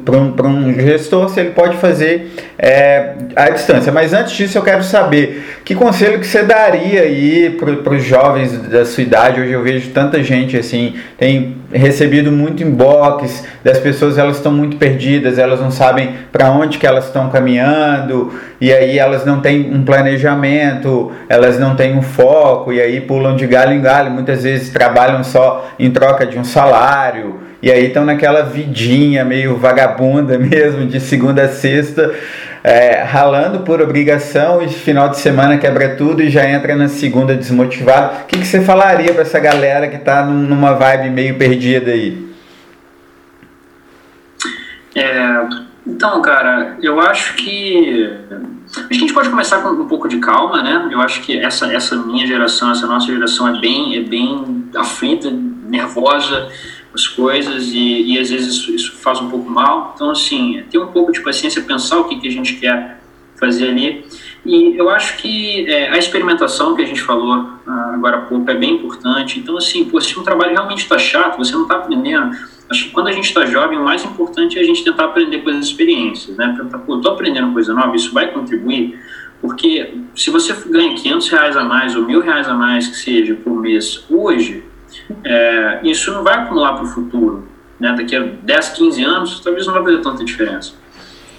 para 0.05 0.17
um, 0.17 0.69
um, 0.69 0.75
gestor 0.75 1.31
se 1.31 1.41
ele 1.41 1.51
pode 1.51 1.79
fazer 1.79 2.31
é, 2.59 3.15
à 3.35 3.49
distância. 3.49 3.91
Mas 3.91 4.13
antes 4.13 4.35
disso 4.35 4.59
eu 4.59 4.63
quero 4.63 4.83
saber 4.83 5.61
que 5.65 5.75
conselho 5.75 6.19
que 6.19 6.27
você 6.27 6.43
daria 6.43 7.03
aí 7.03 7.59
para 7.59 7.95
os 7.95 8.05
jovens 8.05 8.53
da 8.69 8.85
sua 8.85 9.03
idade. 9.03 9.41
Hoje 9.41 9.53
eu 9.53 9.63
vejo 9.63 9.91
tanta 9.91 10.23
gente 10.23 10.59
assim, 10.59 10.95
tem 11.17 11.57
recebido 11.73 12.31
muito 12.31 12.63
inbox 12.63 13.47
das 13.65 13.79
pessoas, 13.79 14.19
elas 14.19 14.37
estão 14.37 14.53
muito 14.53 14.77
perdidas, 14.77 15.39
elas 15.39 15.61
não 15.61 15.71
sabem 15.71 16.15
para 16.31 16.51
onde 16.51 16.77
que 16.77 16.87
elas 16.87 17.07
estão 17.07 17.31
caminhando 17.31 18.35
e 18.61 18.71
aí 18.73 18.99
elas 18.99 19.25
não 19.25 19.41
têm 19.41 19.73
um 19.73 19.85
planejamento, 19.85 21.13
elas 21.31 21.59
não 21.59 21.75
têm 21.75 21.97
um 21.97 22.03
foco 22.03 22.73
e 22.73 22.81
aí 22.81 23.01
pulam 23.01 23.37
de 23.37 23.47
galho 23.47 23.73
em 23.73 23.81
galho, 23.81 24.11
muitas 24.11 24.43
vezes 24.43 24.69
trabalham 24.69 25.25
só 25.25 25.71
em 25.79 25.91
troca 25.91 26.27
de 26.27 26.39
um 26.39 26.45
salário 26.45 27.50
e 27.63 27.71
aí 27.71 27.87
estão 27.87 28.05
naquela 28.05 28.43
vidinha 28.43 29.25
meio 29.25 29.57
vagabunda 29.57 30.37
mesmo, 30.39 30.87
de 30.87 31.01
segunda 31.01 31.43
a 31.43 31.49
sexta, 31.49 32.15
é, 32.63 33.03
ralando 33.03 33.61
por 33.61 33.81
obrigação 33.81 34.63
e 34.63 34.69
final 34.69 35.09
de 35.09 35.19
semana 35.19 35.59
quebra 35.59 35.97
tudo 35.97 36.23
e 36.23 36.31
já 36.31 36.49
entra 36.49 36.77
na 36.77 36.89
segunda 36.89 37.35
desmotivado. 37.35 38.23
O 38.23 38.27
que, 38.27 38.39
que 38.39 38.47
você 38.47 38.61
falaria 38.61 39.13
para 39.13 39.23
essa 39.23 39.41
galera 39.41 39.89
que 39.89 39.97
está 39.97 40.25
numa 40.25 40.75
vibe 40.75 41.11
meio 41.11 41.37
perdida 41.37 41.91
aí? 41.91 42.31
É, 44.95 45.47
então, 45.87 46.21
cara, 46.21 46.77
eu 46.83 47.01
acho 47.01 47.35
que 47.35 48.11
Acho 48.77 48.87
que 48.87 48.95
a 48.95 48.99
gente 48.99 49.13
pode 49.13 49.29
começar 49.29 49.61
com 49.63 49.71
um 49.71 49.89
pouco 49.89 50.09
de 50.09 50.19
calma, 50.19 50.63
né? 50.63 50.89
Eu 50.93 51.01
acho 51.01 51.23
que 51.23 51.37
essa, 51.37 51.73
essa 51.73 51.97
minha 51.97 52.25
geração, 52.25 52.71
essa 52.71 52.87
nossa 52.87 53.07
geração 53.07 53.49
é 53.49 53.61
bem, 53.61 53.97
é 53.97 54.01
bem 54.01 54.69
aflita, 54.77 55.29
nervosa, 55.31 56.49
as 56.95 57.07
coisas 57.07 57.69
e, 57.69 58.13
e 58.13 58.19
às 58.19 58.31
vezes 58.31 58.55
isso, 58.55 58.75
isso, 58.75 58.93
faz 58.97 59.21
um 59.21 59.29
pouco 59.29 59.49
mal. 59.49 59.93
Então, 59.95 60.11
assim, 60.11 60.63
ter 60.71 60.79
um 60.79 60.89
pouco 60.89 61.13
de 61.13 61.21
paciência, 61.21 61.63
pensar 61.63 61.99
o 61.99 62.05
que, 62.05 62.19
que 62.19 62.29
a 62.29 62.31
gente 62.31 62.55
quer 62.57 63.01
fazer 63.39 63.69
ali. 63.69 64.05
E 64.45 64.77
eu 64.77 64.89
acho 64.89 65.19
que 65.19 65.67
é, 65.67 65.91
a 65.91 65.99
experimentação 65.99 66.75
que 66.75 66.83
a 66.83 66.87
gente 66.87 67.01
falou 67.01 67.49
ah, 67.67 67.93
agora 67.95 68.19
há 68.19 68.21
pouco 68.23 68.51
é 68.51 68.55
bem 68.55 68.75
importante. 68.75 69.39
Então, 69.39 69.57
assim, 69.57 69.85
pô, 69.85 70.01
se 70.01 70.19
um 70.19 70.23
trabalho 70.23 70.53
realmente 70.53 70.83
está 70.83 70.99
chato, 70.99 71.39
você 71.39 71.53
não 71.53 71.63
está 71.63 71.77
aprendendo. 71.77 72.37
Acho 72.69 72.85
que 72.85 72.91
quando 72.91 73.09
a 73.09 73.13
gente 73.13 73.25
está 73.25 73.45
jovem, 73.47 73.79
o 73.79 73.85
mais 73.85 74.05
importante 74.05 74.59
é 74.59 74.63
a 74.63 74.65
gente 74.65 74.85
tentar 74.85 75.07
aprender 75.07 75.39
com 75.39 75.51
as 75.51 75.57
experiências, 75.57 76.37
né? 76.37 76.55
Tentar, 76.57 76.79
pô, 76.79 76.97
estou 76.97 77.13
aprendendo 77.13 77.53
coisa 77.53 77.75
nova, 77.75 77.95
isso 77.97 78.13
vai 78.13 78.33
contribuir. 78.33 78.99
Porque 79.41 79.95
se 80.15 80.31
você 80.31 80.55
ganha 80.69 80.95
500 80.95 81.29
reais 81.29 81.57
a 81.57 81.65
mais 81.65 81.97
ou 81.97 82.03
mil 82.03 82.21
reais 82.21 82.49
a 82.49 82.55
mais, 82.55 82.87
que 82.87 82.97
seja, 82.97 83.35
por 83.35 83.59
mês, 83.59 84.05
hoje, 84.09 84.65
é, 85.25 85.81
isso 85.85 86.13
não 86.13 86.23
vai 86.23 86.35
acumular 86.35 86.75
para 86.75 86.85
o 86.85 86.87
futuro. 86.87 87.49
Né? 87.79 87.95
Daqui 87.97 88.15
a 88.17 88.21
10, 88.21 88.69
15 88.71 89.03
anos, 89.05 89.41
talvez 89.41 89.67
não 89.67 89.75
vai 89.75 89.85
fazer 89.85 89.99
tanta 89.99 90.25
diferença. 90.25 90.73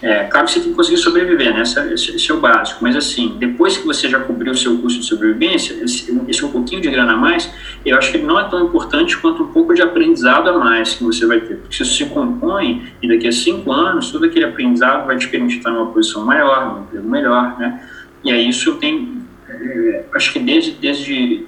É, 0.01 0.23
claro 0.23 0.47
que 0.47 0.53
você 0.53 0.59
tem 0.59 0.69
que 0.71 0.75
conseguir 0.75 0.97
sobreviver, 0.97 1.53
né? 1.53 1.61
Esse, 1.61 2.15
esse, 2.15 2.31
é 2.31 2.33
o 2.33 2.39
básico. 2.39 2.79
Mas 2.81 2.95
assim, 2.95 3.35
depois 3.37 3.77
que 3.77 3.85
você 3.85 4.09
já 4.09 4.19
cobriu 4.19 4.51
o 4.51 4.57
seu 4.57 4.79
custo 4.79 4.99
de 4.99 5.05
sobrevivência, 5.05 5.75
esse, 5.83 6.19
esse 6.27 6.43
um 6.43 6.51
pouquinho 6.51 6.81
de 6.81 6.89
grana 6.89 7.13
a 7.13 7.15
mais, 7.15 7.53
eu 7.85 7.95
acho 7.95 8.09
que 8.09 8.17
ele 8.17 8.25
não 8.25 8.39
é 8.39 8.43
tão 8.45 8.65
importante 8.65 9.15
quanto 9.17 9.43
um 9.43 9.47
pouco 9.47 9.75
de 9.75 9.81
aprendizado 9.83 10.49
a 10.49 10.57
mais 10.57 10.95
que 10.95 11.03
você 11.03 11.27
vai 11.27 11.39
ter. 11.41 11.57
Porque 11.57 11.83
isso 11.83 11.85
se 11.85 12.05
compõe 12.05 12.91
e 12.99 13.07
daqui 13.07 13.27
a 13.27 13.31
cinco 13.31 13.71
anos, 13.71 14.11
todo 14.11 14.25
aquele 14.25 14.45
aprendizado 14.45 15.05
vai 15.05 15.17
te 15.17 15.27
permitir 15.27 15.57
estar 15.57 15.69
numa 15.69 15.91
posição 15.91 16.25
maior, 16.25 16.73
num 16.73 16.81
emprego 16.81 17.07
melhor, 17.07 17.59
né? 17.59 17.87
E 18.23 18.31
aí 18.31 18.49
isso 18.49 18.75
tenho, 18.77 19.23
é, 19.47 20.05
acho 20.15 20.33
que 20.33 20.39
desde, 20.39 20.71
desde 20.71 21.45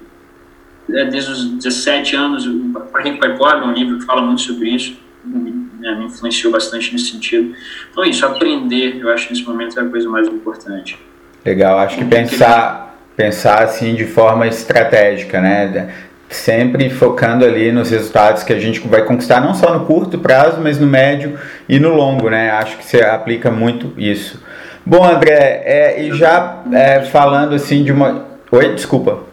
é, 0.90 1.06
desde 1.06 1.32
os 1.32 1.46
17 1.56 2.16
anos, 2.16 2.46
o 2.46 2.74
Rico, 3.02 3.20
Pai 3.20 3.36
Pobre, 3.38 3.66
um 3.66 3.74
livro 3.74 4.00
que 4.00 4.06
fala 4.06 4.22
muito 4.22 4.42
sobre 4.42 4.70
isso, 4.70 4.98
né, 5.26 5.96
me 5.96 6.06
influenciou 6.06 6.52
bastante 6.52 6.92
nesse 6.92 7.12
sentido. 7.12 7.54
Então, 7.92 8.04
é 8.04 8.10
isso, 8.10 8.26
aprender, 8.26 9.00
eu 9.00 9.10
acho 9.10 9.28
que 9.28 9.34
nesse 9.34 9.46
momento 9.46 9.80
é 9.80 9.84
a 9.84 9.86
coisa 9.86 10.10
mais 10.10 10.28
importante. 10.28 11.00
Legal, 11.46 11.80
acho 11.80 11.98
que 11.98 12.06
pensar, 12.06 12.98
pensar 13.16 13.64
assim 13.64 13.96
de 13.96 14.06
forma 14.06 14.48
estratégica, 14.48 15.42
né? 15.42 15.94
Sempre 16.30 16.90
focando 16.90 17.46
ali 17.46 17.72
nos 17.72 17.92
resultados 17.92 18.44
que 18.44 18.52
a 18.52 18.60
gente 18.60 18.80
vai 18.88 19.04
conquistar, 19.06 19.40
não 19.40 19.54
só 19.54 19.78
no 19.78 19.86
curto 19.86 20.18
prazo, 20.18 20.60
mas 20.62 20.80
no 20.80 20.88
médio 20.88 21.38
e 21.70 21.80
no 21.80 21.94
longo, 21.94 22.30
né? 22.30 22.50
Acho 22.52 22.78
que 22.78 22.86
você 22.86 23.02
aplica 23.02 23.52
muito 23.52 23.94
isso. 23.98 24.42
Bom, 24.86 25.06
André, 25.06 25.62
é, 25.66 26.02
e 26.02 26.14
já 26.14 26.64
é, 26.74 27.02
falando 27.02 27.54
assim 27.54 27.84
de 27.84 27.92
uma. 27.92 28.26
Oi, 28.52 28.74
desculpa 28.74 29.33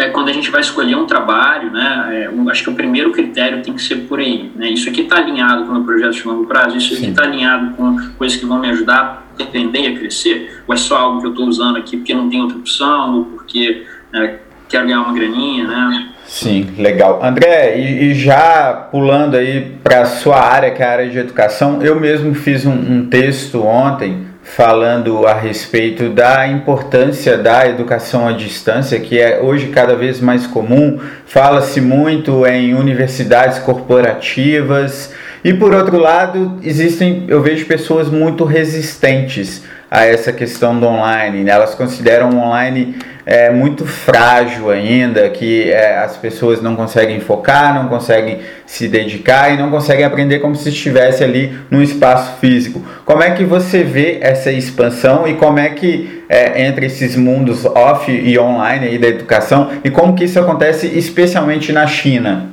é, 0.00 0.08
quando 0.08 0.28
a 0.28 0.32
gente 0.32 0.50
vai 0.50 0.60
escolher 0.60 0.96
um 0.96 1.06
trabalho, 1.06 1.70
né, 1.70 2.24
é, 2.24 2.30
um, 2.30 2.48
acho 2.48 2.64
que 2.64 2.70
o 2.70 2.74
primeiro 2.74 3.12
critério 3.12 3.62
tem 3.62 3.74
que 3.74 3.82
ser 3.82 3.96
por 4.08 4.18
aí. 4.18 4.50
Né, 4.56 4.70
isso 4.70 4.88
aqui 4.88 5.02
está 5.02 5.16
alinhado 5.16 5.64
com 5.64 5.70
o 5.70 5.74
meu 5.74 5.84
projeto 5.84 6.12
de 6.12 6.26
longo 6.26 6.46
prazo, 6.46 6.76
isso 6.76 6.94
aqui 6.94 7.10
está 7.10 7.24
alinhado 7.24 7.74
com 7.76 7.98
coisas 8.18 8.36
que 8.38 8.46
vão 8.46 8.58
me 8.58 8.70
ajudar 8.70 9.26
a 9.32 9.36
depender 9.36 9.86
a 9.88 9.98
crescer, 9.98 10.62
ou 10.66 10.74
é 10.74 10.76
só 10.76 10.96
algo 10.96 11.20
que 11.20 11.26
eu 11.26 11.30
estou 11.30 11.46
usando 11.46 11.76
aqui 11.76 11.96
porque 11.96 12.14
não 12.14 12.28
tem 12.28 12.40
outra 12.40 12.56
opção, 12.56 13.18
ou 13.18 13.24
porque 13.24 13.84
é, 14.14 14.36
quero 14.68 14.86
ganhar 14.86 15.02
uma 15.02 15.12
graninha, 15.12 15.66
né? 15.66 16.08
Sim, 16.24 16.74
legal. 16.78 17.20
André, 17.24 17.76
e, 17.76 18.10
e 18.10 18.14
já 18.14 18.72
pulando 18.72 19.36
aí 19.36 19.78
para 19.82 20.02
a 20.02 20.06
sua 20.06 20.40
área, 20.40 20.70
que 20.70 20.80
é 20.80 20.86
a 20.86 20.92
área 20.92 21.10
de 21.10 21.18
educação, 21.18 21.82
eu 21.82 21.98
mesmo 21.98 22.34
fiz 22.34 22.64
um, 22.64 22.72
um 22.72 23.06
texto 23.06 23.62
ontem 23.64 24.29
falando 24.56 25.26
a 25.26 25.34
respeito 25.34 26.08
da 26.08 26.46
importância 26.48 27.38
da 27.38 27.68
educação 27.68 28.26
à 28.26 28.32
distância, 28.32 28.98
que 28.98 29.18
é 29.18 29.40
hoje 29.40 29.68
cada 29.68 29.94
vez 29.94 30.20
mais 30.20 30.46
comum. 30.46 30.98
Fala-se 31.24 31.80
muito 31.80 32.44
em 32.46 32.74
universidades 32.74 33.58
corporativas. 33.60 35.12
E 35.44 35.54
por 35.54 35.72
outro 35.72 35.98
lado, 35.98 36.58
existem, 36.62 37.24
eu 37.28 37.40
vejo 37.40 37.64
pessoas 37.66 38.08
muito 38.08 38.44
resistentes 38.44 39.62
a 39.90 40.04
essa 40.04 40.32
questão 40.32 40.78
do 40.78 40.86
online. 40.86 41.44
Né? 41.44 41.52
Elas 41.52 41.74
consideram 41.74 42.30
o 42.30 42.38
online 42.38 42.96
é, 43.30 43.48
muito 43.48 43.86
frágil 43.86 44.70
ainda, 44.70 45.30
que 45.30 45.70
é, 45.70 45.98
as 45.98 46.16
pessoas 46.16 46.60
não 46.60 46.74
conseguem 46.74 47.20
focar, 47.20 47.72
não 47.72 47.88
conseguem 47.88 48.40
se 48.66 48.88
dedicar 48.88 49.54
e 49.54 49.56
não 49.56 49.70
conseguem 49.70 50.04
aprender 50.04 50.40
como 50.40 50.56
se 50.56 50.68
estivesse 50.68 51.22
ali 51.22 51.56
num 51.70 51.80
espaço 51.80 52.40
físico. 52.40 52.84
Como 53.04 53.22
é 53.22 53.30
que 53.30 53.44
você 53.44 53.84
vê 53.84 54.18
essa 54.20 54.50
expansão 54.50 55.28
e 55.28 55.34
como 55.34 55.60
é 55.60 55.68
que 55.68 56.24
é, 56.28 56.66
entre 56.66 56.86
esses 56.86 57.14
mundos 57.14 57.64
off 57.64 58.10
e 58.10 58.36
online 58.36 58.88
aí 58.88 58.98
da 58.98 59.06
educação 59.06 59.70
e 59.84 59.90
como 59.90 60.16
que 60.16 60.24
isso 60.24 60.40
acontece 60.40 60.88
especialmente 60.88 61.72
na 61.72 61.86
China? 61.86 62.48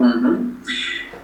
Uhum. 0.00 0.53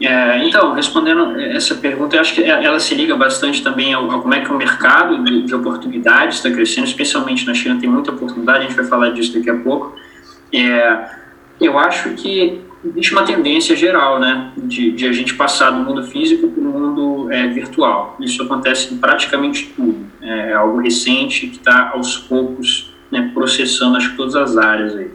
É, 0.02 0.46
então, 0.46 0.72
respondendo 0.72 1.38
essa 1.38 1.74
pergunta, 1.74 2.16
eu 2.16 2.20
acho 2.20 2.34
que 2.34 2.42
ela 2.42 2.80
se 2.80 2.94
liga 2.94 3.14
bastante 3.14 3.62
também 3.62 3.92
ao, 3.92 4.10
ao 4.10 4.22
como 4.22 4.32
é 4.32 4.40
que 4.40 4.50
o 4.50 4.56
mercado 4.56 5.22
de, 5.22 5.42
de 5.42 5.54
oportunidades 5.54 6.36
está 6.36 6.50
crescendo, 6.50 6.86
especialmente 6.86 7.46
na 7.46 7.52
China, 7.52 7.78
tem 7.78 7.88
muita 7.88 8.10
oportunidade, 8.10 8.60
a 8.60 8.62
gente 8.62 8.76
vai 8.76 8.86
falar 8.86 9.10
disso 9.10 9.34
daqui 9.34 9.50
a 9.50 9.56
pouco. 9.56 9.94
É, 10.52 11.06
eu 11.60 11.78
acho 11.78 12.10
que 12.14 12.62
existe 12.82 13.12
uma 13.12 13.24
tendência 13.24 13.76
geral, 13.76 14.18
né, 14.18 14.52
de, 14.56 14.90
de 14.92 15.06
a 15.06 15.12
gente 15.12 15.34
passar 15.34 15.70
do 15.70 15.84
mundo 15.84 16.02
físico 16.04 16.48
para 16.48 16.62
o 16.62 16.64
mundo 16.64 17.30
é, 17.30 17.46
virtual. 17.48 18.16
Isso 18.20 18.42
acontece 18.42 18.94
em 18.94 18.96
praticamente 18.96 19.72
tudo. 19.76 20.06
É 20.22 20.54
algo 20.54 20.78
recente 20.80 21.46
que 21.46 21.58
está 21.58 21.90
aos 21.90 22.16
poucos 22.16 22.90
né, 23.10 23.30
processando, 23.34 23.98
acho 23.98 24.16
todas 24.16 24.34
as 24.34 24.56
áreas 24.56 24.96
aí. 24.96 25.10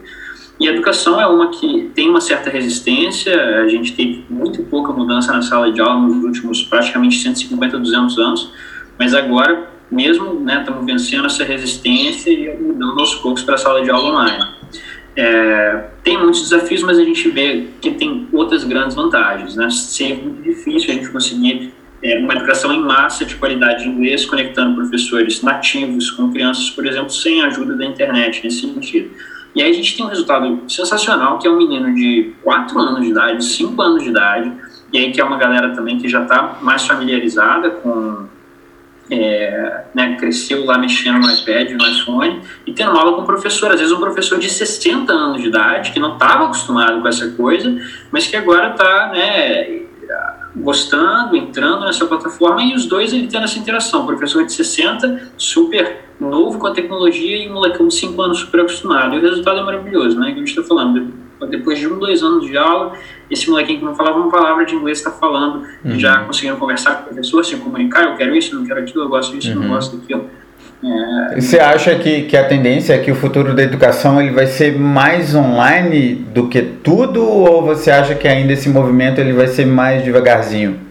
E 0.58 0.68
a 0.68 0.72
educação 0.72 1.20
é 1.20 1.26
uma 1.26 1.50
que 1.50 1.90
tem 1.94 2.08
uma 2.08 2.20
certa 2.20 2.48
resistência, 2.48 3.34
a 3.60 3.68
gente 3.68 3.94
teve 3.94 4.24
muito 4.30 4.62
pouca 4.64 4.92
mudança 4.92 5.32
na 5.32 5.42
sala 5.42 5.70
de 5.70 5.80
aula 5.80 6.00
nos 6.00 6.24
últimos 6.24 6.62
praticamente 6.62 7.18
150, 7.18 7.78
200 7.78 8.18
anos, 8.18 8.52
mas 8.98 9.12
agora, 9.12 9.68
mesmo, 9.90 10.40
né, 10.40 10.60
estamos 10.60 10.86
vencendo 10.86 11.26
essa 11.26 11.44
resistência 11.44 12.30
e 12.30 12.56
mudando 12.58 12.98
aos 12.98 13.14
poucos 13.16 13.42
para 13.42 13.54
a 13.54 13.58
sala 13.58 13.82
de 13.82 13.90
aula 13.90 14.10
online. 14.10 14.44
É, 15.14 15.84
tem 16.02 16.18
muitos 16.18 16.42
desafios, 16.42 16.82
mas 16.82 16.98
a 16.98 17.04
gente 17.04 17.28
vê 17.30 17.68
que 17.80 17.90
tem 17.90 18.28
outras 18.32 18.64
grandes 18.64 18.94
vantagens. 18.94 19.56
Né? 19.56 19.68
Seria 19.70 20.16
muito 20.16 20.42
difícil 20.42 20.90
a 20.90 20.94
gente 20.94 21.08
conseguir 21.10 21.72
é, 22.02 22.18
uma 22.18 22.34
educação 22.34 22.72
em 22.72 22.80
massa 22.80 23.24
de 23.24 23.34
qualidade 23.36 23.84
de 23.84 23.88
inglês, 23.88 24.26
conectando 24.26 24.74
professores 24.74 25.42
nativos 25.42 26.10
com 26.10 26.30
crianças, 26.30 26.70
por 26.70 26.86
exemplo, 26.86 27.10
sem 27.10 27.42
a 27.42 27.46
ajuda 27.46 27.74
da 27.76 27.84
internet, 27.84 28.42
nesse 28.44 28.60
sentido. 28.60 29.10
E 29.56 29.62
aí 29.62 29.70
a 29.70 29.72
gente 29.72 29.96
tem 29.96 30.04
um 30.04 30.08
resultado 30.10 30.64
sensacional, 30.68 31.38
que 31.38 31.48
é 31.48 31.50
um 31.50 31.56
menino 31.56 31.94
de 31.94 32.34
4 32.42 32.78
anos 32.78 33.00
de 33.00 33.08
idade, 33.08 33.42
5 33.42 33.80
anos 33.80 34.02
de 34.02 34.10
idade, 34.10 34.52
e 34.92 34.98
aí 34.98 35.10
que 35.10 35.18
é 35.18 35.24
uma 35.24 35.38
galera 35.38 35.74
também 35.74 35.96
que 35.96 36.06
já 36.10 36.24
está 36.24 36.58
mais 36.60 36.86
familiarizada 36.86 37.70
com, 37.70 38.26
é, 39.10 39.84
né, 39.94 40.14
cresceu 40.16 40.66
lá 40.66 40.76
mexendo 40.76 41.20
no 41.20 41.32
iPad, 41.32 41.70
no 41.70 41.86
iPhone, 41.86 42.42
e 42.66 42.72
tendo 42.74 42.90
aula 42.98 43.14
com 43.14 43.22
um 43.22 43.24
professor, 43.24 43.70
às 43.70 43.80
vezes 43.80 43.94
um 43.94 43.98
professor 43.98 44.38
de 44.38 44.50
60 44.50 45.10
anos 45.10 45.40
de 45.40 45.48
idade, 45.48 45.90
que 45.90 45.98
não 45.98 46.12
estava 46.12 46.44
acostumado 46.44 47.00
com 47.00 47.08
essa 47.08 47.30
coisa, 47.30 47.74
mas 48.12 48.26
que 48.26 48.36
agora 48.36 48.72
está 48.72 49.08
né, 49.14 49.84
gostando, 50.54 51.34
entrando 51.34 51.86
nessa 51.86 52.04
plataforma 52.04 52.62
e 52.62 52.74
os 52.74 52.84
dois 52.84 53.10
ele 53.10 53.26
tendo 53.26 53.44
essa 53.44 53.58
interação. 53.58 54.02
O 54.02 54.06
professor 54.06 54.44
de 54.44 54.52
60, 54.52 55.30
super 55.38 56.05
novo 56.20 56.58
com 56.58 56.66
a 56.66 56.72
tecnologia 56.72 57.44
e 57.44 57.48
um 57.48 57.54
molecão 57.54 57.88
de 57.88 57.94
5 57.94 58.20
anos 58.22 58.38
super 58.38 58.60
acostumado. 58.60 59.14
E 59.14 59.18
o 59.18 59.22
resultado 59.22 59.60
é 59.60 59.62
maravilhoso, 59.62 60.18
né? 60.18 60.28
Que 60.28 60.34
a 60.34 60.38
gente 60.38 60.48
está 60.48 60.62
falando. 60.62 61.12
Depois 61.50 61.78
de 61.78 61.86
um, 61.86 61.98
dois 61.98 62.22
anos 62.22 62.46
de 62.46 62.56
aula, 62.56 62.94
esse 63.30 63.48
molequinho 63.50 63.80
que 63.80 63.84
não 63.84 63.94
falava 63.94 64.18
uma 64.18 64.30
palavra 64.30 64.64
de 64.64 64.74
inglês 64.74 64.98
está 64.98 65.10
falando, 65.10 65.66
uhum. 65.84 65.98
já 65.98 66.20
conseguindo 66.20 66.56
conversar 66.56 66.94
com 66.94 67.02
o 67.02 67.04
professor, 67.06 67.44
se 67.44 67.56
comunicar, 67.56 68.04
eu 68.04 68.16
quero 68.16 68.34
isso, 68.34 68.54
não 68.54 68.64
quero 68.64 68.80
aquilo, 68.80 69.04
eu 69.04 69.08
gosto 69.08 69.36
disso, 69.36 69.50
uhum. 69.50 69.64
não 69.64 69.68
gosto 69.74 69.96
daquilo. 69.98 70.30
É... 70.82 71.40
Você 71.40 71.58
acha 71.58 71.94
que, 71.96 72.22
que 72.22 72.36
a 72.36 72.44
tendência 72.44 72.94
é 72.94 72.98
que 72.98 73.10
o 73.10 73.14
futuro 73.14 73.54
da 73.54 73.62
educação 73.62 74.20
ele 74.20 74.30
vai 74.30 74.46
ser 74.46 74.78
mais 74.78 75.34
online 75.34 76.14
do 76.14 76.48
que 76.48 76.62
tudo 76.62 77.22
ou 77.22 77.62
você 77.62 77.90
acha 77.90 78.14
que 78.14 78.26
ainda 78.26 78.52
esse 78.52 78.68
movimento 78.68 79.20
ele 79.20 79.32
vai 79.32 79.46
ser 79.46 79.66
mais 79.66 80.02
devagarzinho? 80.02 80.85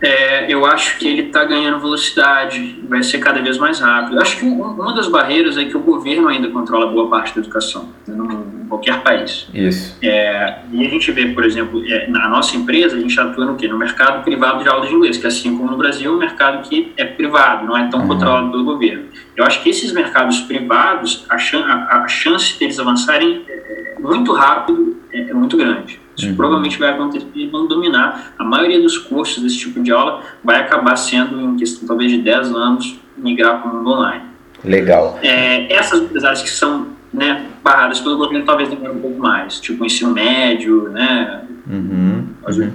É, 0.00 0.50
eu 0.52 0.64
acho 0.64 0.98
que 0.98 1.08
ele 1.08 1.22
está 1.22 1.44
ganhando 1.44 1.80
velocidade, 1.80 2.78
vai 2.88 3.02
ser 3.02 3.18
cada 3.18 3.40
vez 3.40 3.58
mais 3.58 3.80
rápido. 3.80 4.16
Eu 4.16 4.22
acho 4.22 4.38
que 4.38 4.44
uma 4.44 4.94
das 4.94 5.08
barreiras 5.08 5.56
é 5.56 5.64
que 5.64 5.76
o 5.76 5.80
governo 5.80 6.28
ainda 6.28 6.48
controla 6.48 6.86
boa 6.86 7.08
parte 7.08 7.34
da 7.34 7.40
educação, 7.40 7.88
né, 8.06 8.16
em 8.62 8.66
qualquer 8.68 9.00
país. 9.02 9.48
Isso. 9.52 9.96
É, 10.02 10.58
e 10.72 10.86
a 10.86 10.88
gente 10.88 11.10
vê, 11.10 11.26
por 11.26 11.44
exemplo, 11.44 11.82
é, 11.84 12.06
na 12.08 12.28
nossa 12.28 12.56
empresa, 12.56 12.96
a 12.96 13.00
gente 13.00 13.18
atua 13.18 13.44
no 13.44 13.56
quê? 13.56 13.66
No 13.66 13.78
mercado 13.78 14.22
privado 14.22 14.62
de 14.62 14.68
aula 14.68 14.86
de 14.86 14.94
inglês, 14.94 15.16
que 15.16 15.26
assim 15.26 15.56
como 15.56 15.70
no 15.70 15.76
Brasil, 15.76 16.12
é 16.12 16.14
um 16.14 16.18
mercado 16.18 16.68
que 16.68 16.92
é 16.96 17.04
privado, 17.04 17.66
não 17.66 17.76
é 17.76 17.88
tão 17.88 18.00
uhum. 18.00 18.08
controlado 18.08 18.50
pelo 18.50 18.64
governo. 18.64 19.04
Eu 19.38 19.44
acho 19.44 19.62
que 19.62 19.70
esses 19.70 19.92
mercados 19.92 20.40
privados, 20.40 21.24
a, 21.28 21.38
chan 21.38 21.64
a, 21.64 22.02
a 22.02 22.08
chance 22.08 22.58
deles 22.58 22.76
avançarem 22.80 23.44
é, 23.48 23.94
muito 24.00 24.32
rápido 24.32 24.96
é, 25.12 25.20
é 25.30 25.32
muito 25.32 25.56
grande. 25.56 26.00
Isso 26.16 26.26
uhum. 26.26 26.34
provavelmente 26.34 26.76
vai 26.76 26.90
acontecer 26.90 27.28
e 27.36 27.46
vão 27.46 27.68
dominar. 27.68 28.32
A 28.36 28.42
maioria 28.42 28.82
dos 28.82 28.98
cursos 28.98 29.40
desse 29.40 29.56
tipo 29.56 29.80
de 29.80 29.92
aula 29.92 30.24
vai 30.42 30.60
acabar 30.60 30.96
sendo, 30.96 31.40
em 31.40 31.56
questão 31.56 31.86
talvez 31.86 32.10
de 32.10 32.18
10 32.18 32.52
anos, 32.52 32.98
migrar 33.16 33.62
para 33.62 33.70
o 33.70 33.76
mundo 33.76 33.92
online. 33.92 34.24
Legal. 34.64 35.20
É, 35.22 35.72
essas 35.72 36.24
áreas 36.24 36.42
que 36.42 36.50
são 36.50 36.88
né, 37.12 37.46
barradas 37.62 38.00
pelo 38.00 38.18
governo 38.18 38.44
talvez 38.44 38.68
demorem 38.68 38.96
um 38.96 39.00
pouco 39.00 39.20
mais, 39.20 39.60
tipo 39.60 39.84
o 39.84 39.86
ensino 39.86 40.10
médio, 40.10 40.88
né? 40.88 41.42
Uhum. 41.64 42.26
uhum. 42.44 42.72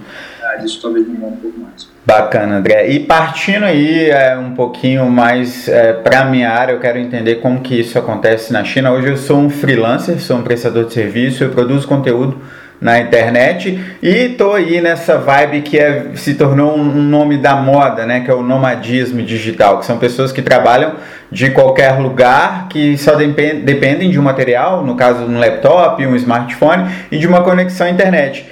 Isso 0.61 0.81
talvez 0.81 1.05
demore 1.05 1.33
um 1.33 1.37
pouco 1.37 1.59
mais. 1.59 1.87
Bacana, 2.05 2.57
André. 2.57 2.89
E 2.89 2.99
partindo 2.99 3.63
aí 3.63 4.09
é, 4.09 4.37
um 4.37 4.53
pouquinho 4.53 5.09
mais 5.09 5.67
é, 5.67 5.93
para 5.93 6.21
a 6.21 6.25
minha 6.25 6.49
área, 6.49 6.73
eu 6.73 6.79
quero 6.79 6.99
entender 6.99 7.35
como 7.35 7.61
que 7.61 7.79
isso 7.79 7.97
acontece 7.97 8.51
na 8.51 8.63
China. 8.63 8.91
Hoje 8.91 9.07
eu 9.07 9.17
sou 9.17 9.39
um 9.39 9.49
freelancer, 9.49 10.19
sou 10.19 10.37
um 10.37 10.43
prestador 10.43 10.85
de 10.85 10.93
serviço, 10.93 11.43
eu 11.43 11.49
produzo 11.49 11.87
conteúdo 11.87 12.41
na 12.83 12.99
internet 12.99 13.79
e 14.01 14.29
tô 14.29 14.51
aí 14.51 14.81
nessa 14.81 15.17
vibe 15.17 15.61
que 15.61 15.79
é, 15.79 16.11
se 16.15 16.33
tornou 16.33 16.77
um 16.77 16.83
nome 16.83 17.37
da 17.37 17.55
moda, 17.55 18.05
né, 18.05 18.19
que 18.19 18.29
é 18.29 18.33
o 18.33 18.43
nomadismo 18.43 19.21
digital, 19.21 19.79
que 19.79 19.85
são 19.85 19.97
pessoas 19.97 20.33
que 20.33 20.41
trabalham 20.41 20.95
de 21.31 21.49
qualquer 21.51 21.97
lugar, 21.99 22.67
que 22.67 22.97
só 22.97 23.15
dependem 23.15 24.09
de 24.11 24.19
um 24.19 24.21
material, 24.21 24.85
no 24.85 24.95
caso 24.95 25.23
um 25.23 25.39
laptop, 25.39 26.05
um 26.05 26.15
smartphone 26.17 26.91
e 27.09 27.17
de 27.17 27.25
uma 27.25 27.41
conexão 27.41 27.87
à 27.87 27.89
internet. 27.89 28.45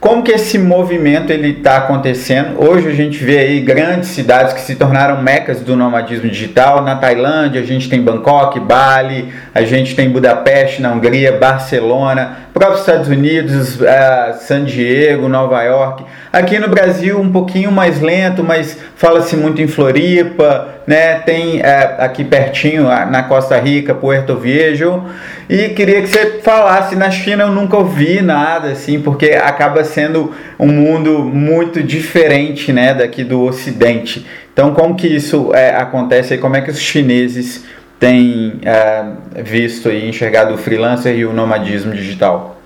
Como 0.00 0.22
que 0.22 0.30
esse 0.30 0.56
movimento 0.60 1.32
ele 1.32 1.58
está 1.58 1.78
acontecendo? 1.78 2.62
Hoje 2.64 2.86
a 2.86 2.92
gente 2.92 3.22
vê 3.22 3.38
aí 3.38 3.60
grandes 3.60 4.10
cidades 4.10 4.52
que 4.52 4.60
se 4.60 4.76
tornaram 4.76 5.20
mecas 5.20 5.60
do 5.60 5.74
nomadismo 5.74 6.30
digital. 6.30 6.84
Na 6.84 6.94
Tailândia 6.94 7.60
a 7.60 7.64
gente 7.64 7.88
tem 7.88 8.00
Bangkok, 8.00 8.60
Bali, 8.60 9.32
a 9.52 9.62
gente 9.62 9.96
tem 9.96 10.08
Budapeste 10.08 10.80
na 10.80 10.92
Hungria, 10.92 11.32
Barcelona, 11.32 12.38
próprios 12.54 12.80
Estados 12.80 13.08
Unidos, 13.08 13.80
uh, 13.80 14.38
San 14.40 14.64
Diego, 14.64 15.28
Nova 15.28 15.60
York. 15.64 16.04
Aqui 16.32 16.60
no 16.60 16.68
Brasil 16.68 17.20
um 17.20 17.32
pouquinho 17.32 17.72
mais 17.72 18.00
lento, 18.00 18.44
mas 18.44 18.78
fala-se 18.94 19.36
muito 19.36 19.60
em 19.60 19.66
Floripa, 19.66 20.76
né? 20.86 21.16
Tem 21.20 21.58
uh, 21.58 21.62
aqui 21.98 22.22
pertinho 22.22 22.84
na 22.84 23.24
Costa 23.24 23.58
Rica, 23.58 23.96
Puerto 23.96 24.36
Viejo. 24.36 25.02
E 25.48 25.70
queria 25.70 26.02
que 26.02 26.08
você 26.08 26.40
falasse, 26.42 26.94
na 26.94 27.10
China 27.10 27.44
eu 27.44 27.50
nunca 27.50 27.76
ouvi 27.76 28.20
nada 28.20 28.68
assim, 28.68 29.00
porque 29.00 29.30
acaba 29.30 29.82
sendo 29.88 30.32
um 30.58 30.68
mundo 30.68 31.24
muito 31.24 31.82
diferente, 31.82 32.72
né, 32.72 32.94
daqui 32.94 33.24
do 33.24 33.42
Ocidente. 33.42 34.26
Então, 34.52 34.72
como 34.74 34.94
que 34.96 35.06
isso 35.06 35.52
é, 35.54 35.74
acontece 35.76 36.34
e 36.34 36.38
como 36.38 36.56
é 36.56 36.60
que 36.60 36.70
os 36.70 36.78
chineses 36.78 37.64
têm 37.98 38.60
é, 38.62 39.42
visto 39.42 39.90
e 39.90 40.08
enxergado 40.08 40.54
o 40.54 40.58
freelancer 40.58 41.16
e 41.16 41.24
o 41.24 41.32
nomadismo 41.32 41.92
digital? 41.92 42.60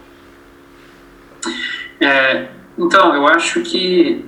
É, 2.01 2.47
então, 2.79 3.15
eu 3.15 3.27
acho 3.27 3.61
que 3.63 4.25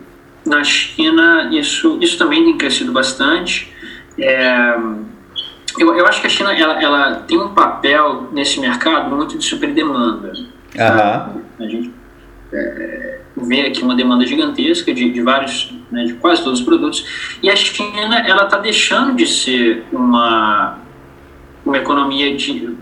na 0.46 0.62
China 0.62 1.50
isso, 1.52 1.98
isso 2.00 2.18
também 2.18 2.44
tem 2.44 2.58
crescido 2.58 2.92
bastante. 2.92 3.72
É, 4.18 4.76
eu, 5.78 5.94
eu 5.96 6.06
acho 6.06 6.20
que 6.20 6.26
a 6.26 6.30
China 6.30 6.52
ela, 6.52 6.80
ela 6.80 7.14
tem 7.26 7.38
um 7.38 7.48
papel 7.48 8.28
nesse 8.32 8.60
mercado 8.60 9.14
muito 9.14 9.38
de 9.38 9.44
superdemanda. 9.44 10.32
Uhum. 10.76 11.42
A 11.58 11.68
gente 11.68 11.93
é, 12.54 13.20
vê 13.36 13.62
aqui 13.62 13.82
uma 13.82 13.96
demanda 13.96 14.26
gigantesca 14.26 14.94
de, 14.94 15.10
de 15.10 15.20
vários, 15.20 15.74
né, 15.90 16.04
de 16.04 16.14
quase 16.14 16.42
todos 16.42 16.60
os 16.60 16.64
produtos. 16.64 17.04
E 17.42 17.50
a 17.50 17.56
China 17.56 18.18
ela 18.26 18.44
está 18.44 18.58
deixando 18.58 19.14
de 19.14 19.26
ser 19.26 19.84
uma, 19.92 20.78
uma 21.64 21.76
economia 21.76 22.36
de, 22.36 22.74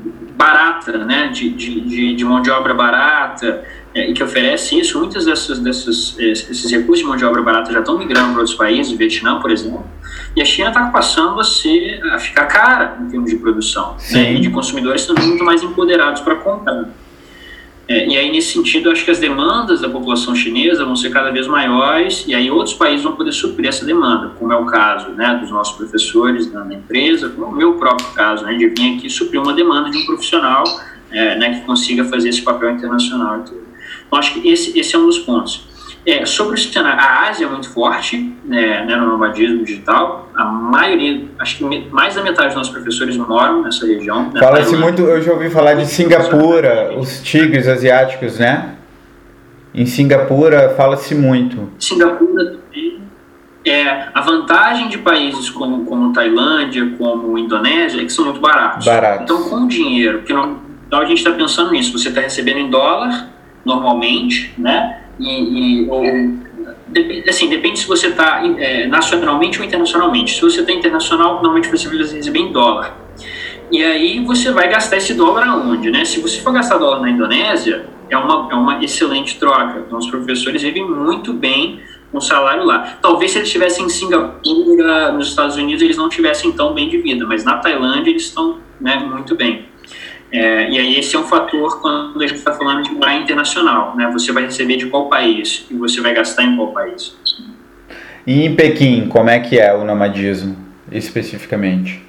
barata, 0.43 0.99
né, 0.99 1.29
de, 1.29 1.51
de, 1.51 2.15
de, 2.17 2.25
mão 2.25 2.43
de 2.43 2.51
obra 2.51 2.75
barata, 2.75 3.65
é, 3.95 4.11
e 4.11 4.13
que 4.13 4.23
oferece 4.23 4.79
isso. 4.79 4.99
Muitos 4.99 5.25
desses, 5.25 5.59
desses 5.61 6.19
esses 6.19 6.71
recursos 6.71 6.99
de 6.99 7.05
mão 7.05 7.17
de 7.17 7.25
obra 7.25 7.43
barata 7.43 7.73
já 7.73 7.79
estão 7.79 7.97
migrando 7.97 8.33
para 8.33 8.41
outros 8.41 8.57
países, 8.57 8.93
Vietnã, 8.93 9.39
por 9.41 9.51
exemplo. 9.51 9.85
E 10.35 10.43
a 10.43 10.45
China 10.45 10.69
está 10.69 10.87
passando 10.87 11.41
a, 11.41 11.45
ser, 11.45 12.03
a 12.13 12.19
ficar 12.19 12.47
cara 12.47 12.99
em 13.01 13.09
termos 13.09 13.31
de 13.31 13.37
produção. 13.37 13.97
Né? 14.11 14.35
E 14.35 14.41
de 14.41 14.51
consumidores 14.51 15.07
também 15.07 15.29
muito 15.29 15.45
mais 15.45 15.63
empoderados 15.63 16.21
para 16.23 16.37
comprar. 16.37 16.89
É, 17.93 18.07
e 18.09 18.17
aí, 18.17 18.33
nesse 18.33 18.55
sentido, 18.55 18.91
acho 18.91 19.05
que 19.05 19.11
as 19.11 19.19
demandas 19.19 19.83
da 19.83 19.89
população 19.89 20.35
chinesa 20.35 20.83
vão 20.83 20.97
ser 20.97 21.11
cada 21.11 21.31
vez 21.31 21.47
maiores, 21.47 22.25
e 22.27 22.35
aí 22.35 22.51
outros 22.51 22.75
países 22.75 23.05
vão 23.05 23.15
poder 23.15 23.33
suprir 23.33 23.69
essa 23.69 23.85
demanda, 23.85 24.31
como 24.39 24.51
é 24.51 24.57
o 24.57 24.65
caso 24.65 25.11
né, 25.11 25.35
dos 25.39 25.51
nossos 25.51 25.77
professores 25.77 26.51
na, 26.51 26.73
empresa, 26.73 27.29
como 27.29 27.45
é 27.45 27.49
o 27.51 27.53
meu 27.53 27.75
próprio 27.75 28.09
caso, 28.15 28.47
né, 28.47 28.55
de 28.55 28.67
vir 28.69 28.97
aqui 28.97 29.11
suprir 29.11 29.43
uma 29.43 29.53
demanda 29.53 29.91
de 29.91 29.99
um 29.99 30.07
profissional 30.07 30.65
é, 31.11 31.37
né, 31.37 31.61
que 31.61 31.67
consiga 31.67 32.03
fazer 32.07 32.31
esse 32.31 32.41
papel 32.41 32.71
internacional. 32.71 33.45
Então, 33.45 33.59
acho 34.19 34.33
que 34.33 34.49
esse, 34.49 34.79
esse 34.79 34.97
é 34.97 34.99
um 34.99 35.05
dos 35.05 35.19
pontos. 35.19 35.69
É, 36.05 36.27
sobre 36.27 36.57
o 36.57 36.59
cenário, 36.59 37.01
a 37.01 37.29
Ásia 37.29 37.47
é 37.47 37.49
muito 37.49 37.71
forte 37.71 38.35
né, 38.45 38.85
né, 38.85 38.97
no 38.97 39.07
nomadismo 39.07 39.65
digital. 39.65 40.29
A 40.35 40.45
maioria, 40.45 41.27
acho 41.39 41.59
que 41.59 41.89
mais 41.91 42.17
da 42.17 42.23
metade 42.23 42.49
dos 42.49 42.57
nossos 42.57 42.73
professores 42.73 43.17
moram 43.17 43.63
nessa 43.63 43.87
região. 43.87 44.31
Né, 44.33 44.41
Fala-se 44.41 44.77
muito, 44.77 45.03
eu 45.03 45.23
já 45.23 45.33
ouvi 45.33 45.49
falar 45.49 45.75
de 45.75 45.87
Singapura, 45.87 46.93
os 46.99 47.23
tigres 47.23 47.69
asiáticos, 47.69 48.39
né? 48.39 48.75
Em 49.73 49.87
Singapura 49.87 50.75
fala-se 50.77 51.15
muito. 51.15 51.71
Singapura 51.79 52.47
também. 52.47 53.01
É, 53.65 54.09
a 54.13 54.21
vantagem 54.21 54.89
de 54.89 54.99
países 54.99 55.49
como, 55.51 55.85
como 55.85 56.13
Tailândia, 56.13 56.95
como 56.99 57.39
Indonésia, 57.39 58.03
é 58.03 58.05
que 58.05 58.13
são 58.13 58.25
muito 58.25 58.41
baratos. 58.41 58.85
Baratos. 58.85 59.23
Então, 59.23 59.49
com 59.49 59.69
dinheiro, 59.69 60.19
porque 60.19 60.33
não, 60.33 60.59
então 60.89 61.01
a 61.01 61.05
gente 61.05 61.19
está 61.19 61.31
pensando 61.31 61.71
nisso, 61.71 61.97
você 61.97 62.09
está 62.09 62.21
recebendo 62.21 62.59
em 62.59 62.69
dólar 62.69 63.31
normalmente, 63.65 64.53
né? 64.59 65.02
E, 65.19 65.85
e 65.85 65.89
ou, 65.89 66.03
assim, 67.29 67.49
depende 67.49 67.79
se 67.79 67.87
você 67.87 68.09
está 68.09 68.43
é, 68.59 68.87
nacionalmente 68.87 69.59
ou 69.59 69.65
internacionalmente. 69.65 70.35
Se 70.35 70.41
você 70.41 70.61
está 70.61 70.73
internacional, 70.73 71.35
normalmente 71.35 71.69
você 71.69 71.89
vai 71.89 71.99
receber 71.99 72.39
em 72.39 72.53
dólar. 72.53 72.97
E 73.71 73.83
aí 73.83 74.23
você 74.25 74.51
vai 74.51 74.69
gastar 74.69 74.99
esse 74.99 75.15
dólar 75.15 75.49
aonde, 75.49 75.91
né? 75.91 76.05
Se 76.05 76.21
você 76.21 76.41
for 76.41 76.53
gastar 76.53 76.77
dólar 76.77 77.01
na 77.01 77.11
Indonésia, 77.11 77.87
é 78.11 78.17
uma, 78.17 78.53
é 78.53 78.55
uma 78.55 78.85
excelente 78.85 79.39
troca. 79.39 79.83
Então 79.87 79.99
os 79.99 80.07
professores 80.09 80.63
vivem 80.63 80.87
muito 80.87 81.33
bem 81.33 81.81
com 82.11 82.21
salário 82.21 82.65
lá. 82.65 82.99
Talvez 83.01 83.31
se 83.31 83.39
eles 83.39 83.49
estivessem 83.49 83.87
em 83.87 83.89
Singapura, 83.89 85.13
nos 85.13 85.29
Estados 85.29 85.57
Unidos, 85.57 85.83
eles 85.83 85.97
não 85.97 86.11
tivessem 86.11 86.53
tão 86.53 86.75
bem 86.75 86.91
de 86.91 86.99
vida, 86.99 87.27
mas 87.27 87.45
na 87.45 87.57
Tailândia 87.57 88.11
eles 88.11 88.25
estão 88.25 88.59
né, 88.79 88.97
muito 88.97 89.35
bem. 89.35 89.72
É, 90.33 90.71
e 90.71 90.79
aí 90.79 90.99
esse 90.99 91.15
é 91.15 91.19
um 91.19 91.25
fator 91.25 91.79
quando 91.83 92.23
a 92.23 92.27
gente 92.27 92.39
está 92.39 92.53
falando 92.55 92.83
de 92.83 92.91
morar 92.91 93.15
internacional, 93.17 93.95
né? 93.95 94.11
Você 94.13 94.33
vai 94.33 94.45
receber 94.45 94.77
de 94.77 94.87
qual 94.87 95.09
país 95.09 95.67
e 95.71 95.75
você 95.75 96.01
vai 96.01 96.15
gastar 96.15 96.45
em 96.45 96.57
qual 96.57 96.73
país. 96.73 97.15
E 98.27 98.47
em 98.47 98.55
Pequim, 98.55 99.09
como 99.09 99.29
é 99.29 99.39
que 99.41 99.59
é 99.59 99.75
o 99.75 99.85
nomadismo, 99.85 100.57
especificamente? 100.91 102.03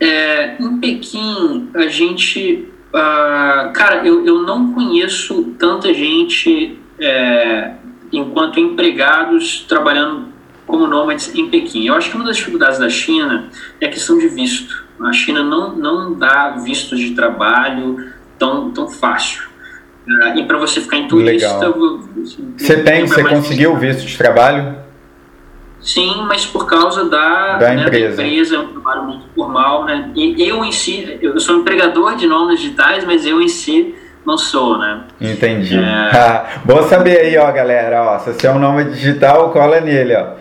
É, 0.00 0.56
em 0.58 0.78
Pequim, 0.78 1.68
a 1.74 1.86
gente... 1.86 2.66
Uh, 2.88 3.72
cara, 3.72 4.04
eu, 4.04 4.26
eu 4.26 4.42
não 4.42 4.72
conheço 4.72 5.54
tanta 5.58 5.92
gente 5.92 6.78
é, 6.98 7.72
enquanto 8.10 8.58
empregados 8.58 9.64
trabalhando 9.68 10.30
como 10.66 10.86
nômades 10.86 11.34
em 11.34 11.48
Pequim. 11.48 11.86
Eu 11.86 11.94
acho 11.94 12.10
que 12.10 12.16
uma 12.16 12.24
das 12.24 12.38
dificuldades 12.38 12.78
da 12.78 12.88
China 12.88 13.50
é 13.80 13.86
a 13.86 13.90
questão 13.90 14.18
de 14.18 14.28
visto 14.28 14.79
a 15.02 15.12
China 15.12 15.42
não, 15.42 15.74
não 15.74 16.14
dá 16.14 16.50
vistos 16.62 16.98
de 16.98 17.10
trabalho 17.12 18.12
tão, 18.38 18.70
tão 18.70 18.88
fácil. 18.88 19.48
Uh, 20.06 20.38
e 20.38 20.44
para 20.44 20.58
você 20.58 20.80
ficar 20.80 20.96
em 20.96 21.08
turista. 21.08 21.58
Legal. 21.58 22.00
Você 22.56 22.82
tem, 22.82 23.06
você 23.06 23.22
conseguiu 23.22 23.72
o 23.72 23.76
visto 23.76 24.06
de 24.06 24.16
trabalho? 24.16 24.76
Sim, 25.80 26.24
mas 26.26 26.44
por 26.44 26.66
causa 26.66 27.08
da, 27.08 27.56
da 27.56 27.74
né, 27.74 27.82
empresa. 27.82 28.16
Da 28.16 28.22
empresa, 28.22 28.56
é 28.56 28.58
um 28.58 28.68
trabalho 28.68 29.04
muito 29.04 29.24
formal, 29.34 29.84
né? 29.84 30.10
E 30.14 30.46
eu 30.46 30.64
em 30.64 30.72
si, 30.72 31.18
eu 31.22 31.38
sou 31.40 31.56
empregador 31.56 32.16
de 32.16 32.26
nomes 32.26 32.60
digitais, 32.60 33.04
mas 33.04 33.24
eu 33.24 33.40
em 33.40 33.48
si 33.48 33.94
não 34.26 34.36
sou, 34.36 34.78
né? 34.78 35.04
Entendi. 35.20 35.78
É... 35.78 35.82
Ah, 35.82 36.46
bom 36.64 36.82
saber 36.82 37.20
aí, 37.20 37.38
ó, 37.38 37.50
galera, 37.50 38.02
ó, 38.02 38.18
se 38.18 38.32
você 38.32 38.46
é 38.46 38.50
um 38.50 38.58
nome 38.58 38.84
digital, 38.84 39.50
cola 39.50 39.80
nele, 39.80 40.14
ó. 40.16 40.34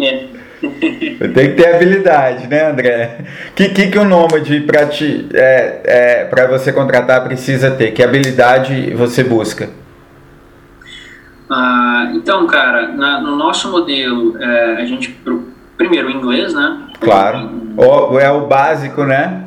é. 0.00 0.26
Tem 0.60 1.50
que 1.50 1.62
ter 1.62 1.74
habilidade, 1.74 2.46
né, 2.46 2.70
André? 2.70 3.18
O 3.50 3.52
que, 3.52 3.68
que, 3.68 3.88
que 3.88 3.98
o 3.98 4.04
nômade 4.04 4.60
para 4.60 4.88
é, 5.34 6.28
é, 6.32 6.46
você 6.48 6.72
contratar 6.72 7.22
precisa 7.24 7.70
ter? 7.70 7.92
Que 7.92 8.02
habilidade 8.02 8.94
você 8.94 9.22
busca? 9.22 9.68
Ah, 11.50 12.10
então, 12.14 12.46
cara, 12.46 12.88
na, 12.88 13.20
no 13.20 13.36
nosso 13.36 13.70
modelo, 13.70 14.36
é, 14.42 14.76
a 14.78 14.86
gente 14.86 15.16
primeiro 15.76 16.08
o 16.08 16.10
inglês, 16.10 16.54
né? 16.54 16.88
Claro. 17.00 17.50
O, 17.76 18.18
é 18.18 18.30
o 18.30 18.46
básico, 18.46 19.04
né? 19.04 19.44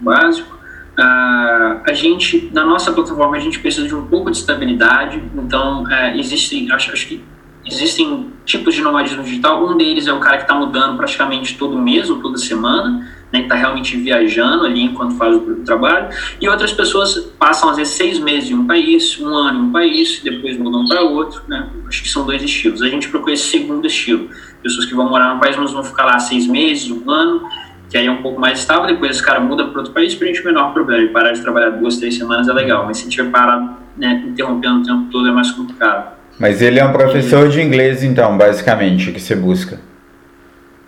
Básico. 0.00 0.56
Ah, 0.96 1.80
a 1.86 1.92
gente, 1.92 2.50
na 2.52 2.64
nossa 2.64 2.92
plataforma, 2.92 3.36
a 3.36 3.40
gente 3.40 3.58
precisa 3.58 3.86
de 3.86 3.94
um 3.94 4.06
pouco 4.06 4.30
de 4.30 4.36
estabilidade. 4.36 5.22
Então, 5.34 5.90
é, 5.90 6.16
existem, 6.16 6.70
acho, 6.70 6.92
acho 6.92 7.06
que 7.06 7.24
existem 7.70 8.32
tipos 8.44 8.74
de 8.74 8.82
nomadismo 8.82 9.22
digital. 9.22 9.64
Um 9.64 9.76
deles 9.76 10.06
é 10.06 10.12
o 10.12 10.20
cara 10.20 10.38
que 10.38 10.44
está 10.44 10.54
mudando 10.54 10.96
praticamente 10.96 11.56
todo 11.56 11.78
mês 11.78 12.08
ou 12.08 12.18
toda 12.20 12.38
semana, 12.38 13.06
né, 13.32 13.42
está 13.42 13.54
realmente 13.54 13.96
viajando 13.96 14.64
ali 14.64 14.82
enquanto 14.82 15.14
faz 15.16 15.36
o 15.36 15.40
trabalho. 15.64 16.08
E 16.40 16.48
outras 16.48 16.72
pessoas 16.72 17.14
passam, 17.38 17.70
às 17.70 17.76
vezes, 17.76 17.94
seis 17.94 18.18
meses 18.18 18.50
em 18.50 18.54
um 18.54 18.66
país, 18.66 19.18
um 19.20 19.28
ano 19.28 19.58
em 19.58 19.62
um 19.64 19.72
país, 19.72 20.20
depois 20.22 20.56
mudam 20.58 20.86
para 20.86 21.02
outro. 21.02 21.42
Né? 21.46 21.68
Acho 21.86 22.02
que 22.02 22.08
são 22.08 22.24
dois 22.24 22.42
estilos. 22.42 22.82
A 22.82 22.88
gente 22.88 23.08
procura 23.08 23.34
esse 23.34 23.44
segundo 23.44 23.86
estilo. 23.86 24.28
Pessoas 24.62 24.86
que 24.86 24.94
vão 24.94 25.08
morar 25.08 25.34
no 25.34 25.40
país, 25.40 25.56
mas 25.56 25.72
vão 25.72 25.84
ficar 25.84 26.06
lá 26.06 26.18
seis 26.18 26.46
meses, 26.46 26.90
um 26.90 27.10
ano, 27.10 27.42
que 27.90 27.98
aí 27.98 28.06
é 28.06 28.10
um 28.10 28.22
pouco 28.22 28.40
mais 28.40 28.60
estável. 28.60 28.86
Depois 28.86 29.12
esse 29.12 29.22
cara 29.22 29.40
muda 29.40 29.66
para 29.66 29.78
outro 29.78 29.92
país, 29.92 30.14
para 30.14 30.26
a 30.26 30.28
gente 30.28 30.40
o 30.42 30.44
menor 30.46 30.72
problema. 30.72 31.02
E 31.02 31.08
parar 31.08 31.32
de 31.32 31.42
trabalhar 31.42 31.70
duas, 31.70 31.98
três 31.98 32.16
semanas 32.16 32.48
é 32.48 32.52
legal. 32.52 32.86
Mas 32.86 32.98
se 32.98 33.08
tiver 33.08 33.30
parado, 33.30 33.76
né, 33.96 34.24
interrompendo 34.26 34.80
o 34.80 34.82
tempo 34.82 35.10
todo, 35.10 35.28
é 35.28 35.30
mais 35.30 35.50
complicado. 35.50 36.17
Mas 36.38 36.62
ele 36.62 36.78
é 36.78 36.84
um 36.84 36.92
professor 36.92 37.48
de 37.48 37.60
inglês, 37.60 38.04
então, 38.04 38.36
basicamente, 38.38 39.10
que 39.10 39.20
você 39.20 39.34
busca. 39.34 39.78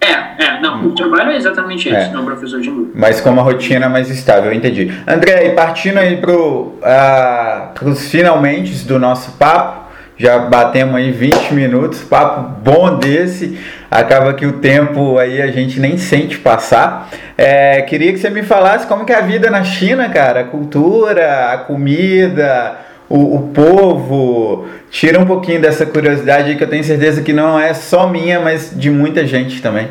É, 0.00 0.44
é, 0.44 0.60
não, 0.60 0.86
o 0.86 0.94
trabalho 0.94 1.32
é 1.32 1.36
exatamente 1.36 1.88
isso, 1.88 1.96
é. 1.96 2.12
é 2.12 2.18
um 2.18 2.24
professor 2.24 2.60
de 2.60 2.68
inglês. 2.68 2.90
Mas 2.94 3.20
com 3.20 3.30
uma 3.30 3.42
rotina 3.42 3.88
mais 3.88 4.08
estável, 4.08 4.50
eu 4.50 4.56
entendi. 4.56 4.90
André, 5.06 5.46
e 5.46 5.50
partindo 5.50 5.98
aí 5.98 6.16
para 6.16 6.32
uh, 6.32 7.88
os 7.90 8.08
finalmente 8.10 8.86
do 8.86 8.98
nosso 8.98 9.32
papo, 9.32 9.90
já 10.16 10.38
batemos 10.38 10.94
aí 10.96 11.10
20 11.10 11.54
minutos, 11.54 12.00
papo 12.02 12.42
bom 12.62 12.98
desse, 12.98 13.58
acaba 13.90 14.34
que 14.34 14.44
o 14.44 14.52
tempo 14.52 15.18
aí 15.18 15.40
a 15.40 15.46
gente 15.48 15.80
nem 15.80 15.96
sente 15.96 16.38
passar. 16.38 17.08
É, 17.38 17.80
queria 17.82 18.12
que 18.12 18.18
você 18.18 18.28
me 18.28 18.42
falasse 18.42 18.86
como 18.86 19.06
que 19.06 19.12
é 19.12 19.16
a 19.16 19.22
vida 19.22 19.50
na 19.50 19.64
China, 19.64 20.10
cara, 20.10 20.40
a 20.40 20.44
cultura, 20.44 21.52
a 21.52 21.58
comida, 21.58 22.76
o, 23.10 23.34
o 23.34 23.48
povo, 23.48 24.66
tira 24.88 25.18
um 25.18 25.26
pouquinho 25.26 25.60
dessa 25.60 25.84
curiosidade 25.84 26.54
que 26.54 26.62
eu 26.62 26.70
tenho 26.70 26.84
certeza 26.84 27.20
que 27.22 27.32
não 27.32 27.58
é 27.58 27.74
só 27.74 28.08
minha, 28.08 28.38
mas 28.38 28.72
de 28.74 28.88
muita 28.88 29.26
gente 29.26 29.60
também. 29.60 29.88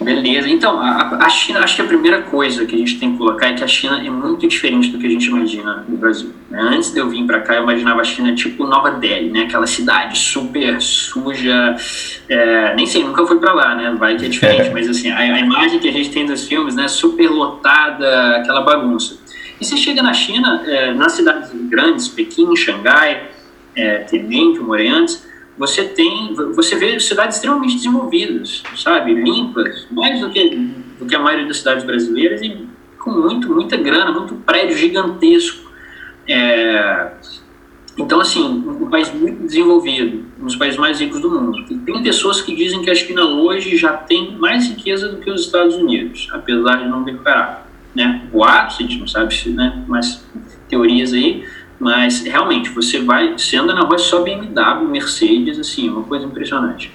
Beleza, 0.00 0.48
então 0.48 0.80
a, 0.80 1.18
a, 1.24 1.28
China, 1.28 1.60
acho 1.60 1.76
que 1.76 1.82
a 1.82 1.84
primeira 1.84 2.22
coisa 2.22 2.64
que 2.66 2.74
a 2.74 2.78
gente 2.78 2.98
tem 2.98 3.12
que 3.12 3.18
colocar 3.18 3.48
é 3.48 3.52
que 3.52 3.62
a 3.62 3.68
China 3.68 4.04
é 4.04 4.10
muito 4.10 4.48
diferente 4.48 4.88
do 4.88 4.98
que 4.98 5.06
a 5.06 5.10
gente 5.10 5.26
imagina 5.26 5.84
no 5.86 5.96
Brasil. 5.96 6.32
Né? 6.50 6.60
Antes 6.60 6.92
de 6.92 6.98
eu 6.98 7.08
vir 7.08 7.24
para 7.24 7.40
cá, 7.40 7.54
eu 7.56 7.62
imaginava 7.62 8.00
a 8.00 8.04
China 8.04 8.34
tipo 8.34 8.66
Nova 8.66 8.90
Delhi, 8.92 9.30
né? 9.30 9.42
aquela 9.42 9.66
cidade 9.66 10.18
super 10.18 10.80
suja, 10.80 11.76
é, 12.28 12.74
nem 12.74 12.86
sei, 12.86 13.04
nunca 13.04 13.24
fui 13.26 13.38
para 13.38 13.52
lá, 13.52 13.74
né? 13.76 13.94
vai 13.96 14.16
que 14.16 14.26
é 14.26 14.28
diferente, 14.28 14.70
mas 14.74 14.88
assim, 14.88 15.10
a, 15.10 15.18
a, 15.18 15.38
imagem 15.38 15.78
que 15.78 15.88
a 15.88 15.92
gente 15.92 16.10
tem 16.10 16.26
dos 16.26 16.48
filmes, 16.48 16.74
né? 16.74 16.88
super 16.88 17.28
lotada, 17.28 18.38
aquela 18.38 18.62
bagunça. 18.62 19.21
E 19.62 19.64
você 19.64 19.76
chega 19.76 20.02
na 20.02 20.12
China, 20.12 20.60
é, 20.66 20.92
nas 20.92 21.12
cidades 21.12 21.52
grandes, 21.68 22.08
Pequim, 22.08 22.56
Xangai, 22.56 23.30
é, 23.76 23.98
Temen, 23.98 24.54
que 24.54 24.58
eu 24.58 24.64
morei 24.64 24.88
antes, 24.88 25.24
você 25.56 25.84
tem, 25.84 26.34
você 26.34 26.74
vê 26.74 26.98
cidades 26.98 27.36
extremamente 27.36 27.76
desenvolvidas, 27.76 28.60
sabe, 28.74 29.14
limpas, 29.14 29.86
mais 29.92 30.18
do 30.18 30.30
que, 30.30 30.48
do 30.98 31.06
que 31.06 31.14
a 31.14 31.20
maioria 31.20 31.46
das 31.46 31.58
cidades 31.58 31.84
brasileiras 31.84 32.42
e 32.42 32.66
com 32.98 33.12
muito, 33.12 33.48
muita 33.54 33.76
grana, 33.76 34.10
muito 34.10 34.34
prédio 34.34 34.76
gigantesco. 34.76 35.70
É, 36.26 37.12
então, 37.96 38.20
assim, 38.20 38.42
um 38.42 38.90
país 38.90 39.14
muito 39.14 39.44
desenvolvido, 39.44 40.24
um 40.40 40.46
dos 40.46 40.56
países 40.56 40.76
mais 40.76 40.98
ricos 40.98 41.20
do 41.20 41.30
mundo. 41.30 41.64
Tem 41.84 42.02
pessoas 42.02 42.40
que 42.40 42.52
dizem 42.56 42.82
que 42.82 42.90
a 42.90 42.96
China 42.96 43.26
hoje 43.26 43.76
já 43.76 43.92
tem 43.92 44.36
mais 44.38 44.66
riqueza 44.66 45.08
do 45.08 45.18
que 45.18 45.30
os 45.30 45.42
Estados 45.42 45.76
Unidos, 45.76 46.28
apesar 46.32 46.82
de 46.82 46.88
não 46.88 47.04
recuperar 47.04 47.61
né, 47.94 48.22
boatos, 48.32 48.76
a 48.78 48.82
gente 48.82 48.98
não 48.98 49.06
sabe 49.06 49.34
se, 49.34 49.50
né, 49.50 49.84
mais 49.86 50.24
teorias 50.68 51.12
aí, 51.12 51.44
mas 51.78 52.22
realmente 52.22 52.70
você 52.70 53.00
vai, 53.00 53.32
você 53.32 53.56
anda 53.56 53.74
na 53.74 53.82
rua 53.82 53.98
só 53.98 54.22
BMW, 54.22 54.88
Mercedes, 54.88 55.58
assim, 55.58 55.88
uma 55.88 56.04
coisa 56.04 56.24
impressionante. 56.24 56.92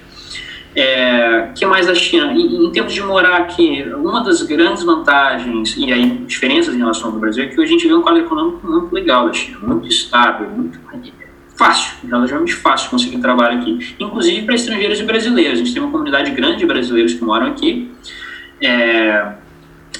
É, 0.75 1.49
que 1.55 1.65
mais 1.65 1.87
da 1.87 1.95
China? 1.95 2.31
Em, 2.31 2.67
em, 2.67 2.71
termos 2.71 2.93
de 2.93 3.01
morar 3.01 3.37
aqui, 3.37 3.83
uma 3.95 4.23
das 4.23 4.43
grandes 4.43 4.83
vantagens 4.83 5.75
e 5.75 5.91
aí 5.91 6.07
diferenças 6.27 6.75
em 6.75 6.77
relação 6.77 7.09
ao 7.09 7.17
Brasil 7.17 7.43
é 7.43 7.47
que 7.47 7.59
hoje 7.59 7.73
a 7.73 7.73
gente 7.73 7.87
vê 7.87 7.93
um 7.95 8.01
quadro 8.01 8.21
econômico 8.21 8.67
muito 8.67 8.93
legal 8.93 9.25
da 9.25 9.33
China, 9.33 9.57
muito 9.63 9.87
estável, 9.87 10.47
muito 10.49 10.79
fácil, 11.55 12.07
relativamente 12.07 12.53
fácil 12.53 12.91
conseguir 12.91 13.17
trabalho 13.17 13.59
aqui, 13.59 13.95
inclusive 13.99 14.43
para 14.43 14.53
estrangeiros 14.53 14.99
e 14.99 15.03
brasileiros. 15.03 15.53
A 15.53 15.63
gente 15.63 15.73
tem 15.73 15.81
uma 15.81 15.91
comunidade 15.91 16.29
grande 16.31 16.57
de 16.57 16.65
brasileiros 16.67 17.15
que 17.15 17.23
moram 17.23 17.47
aqui. 17.47 17.91
É, 18.61 19.33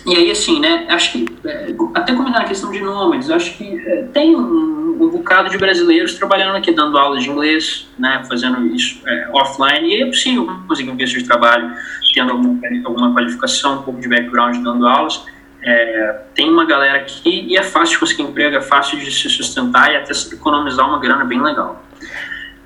e 0.05 0.15
aí, 0.15 0.31
assim, 0.31 0.59
né, 0.59 0.85
acho 0.89 1.11
que, 1.11 1.25
é, 1.45 1.73
até 1.93 2.13
comentar 2.13 2.41
a 2.41 2.45
questão 2.45 2.71
de 2.71 2.81
nômades, 2.81 3.29
acho 3.29 3.57
que 3.57 3.77
é, 3.87 4.03
tem 4.13 4.35
um, 4.35 4.97
um 5.01 5.09
bocado 5.09 5.49
de 5.49 5.57
brasileiros 5.57 6.15
trabalhando 6.15 6.55
aqui, 6.55 6.71
dando 6.71 6.97
aulas 6.97 7.23
de 7.23 7.29
inglês, 7.29 7.87
né, 7.97 8.23
fazendo 8.27 8.65
isso 8.67 9.01
é, 9.05 9.29
offline, 9.33 9.87
e 9.87 10.01
é 10.03 10.05
possível 10.05 10.49
conseguir 10.67 10.89
um 10.89 10.95
visto 10.95 11.17
de 11.17 11.25
trabalho, 11.25 11.71
tendo 12.13 12.31
alguma, 12.31 12.59
alguma 12.85 13.13
qualificação, 13.13 13.79
um 13.79 13.81
pouco 13.83 13.99
de 13.99 14.07
background 14.07 14.57
dando 14.63 14.87
aulas. 14.87 15.25
É, 15.61 16.21
tem 16.33 16.49
uma 16.49 16.65
galera 16.65 16.99
aqui 16.99 17.45
e 17.49 17.57
é 17.57 17.63
fácil 17.63 17.93
de 17.93 17.99
conseguir 17.99 18.23
emprego, 18.23 18.55
é 18.55 18.61
fácil 18.61 18.99
de 18.99 19.11
se 19.11 19.29
sustentar 19.29 19.91
e 19.91 19.97
até 19.97 20.13
economizar 20.31 20.87
uma 20.87 20.99
grana 20.99 21.25
bem 21.25 21.41
legal. 21.41 21.83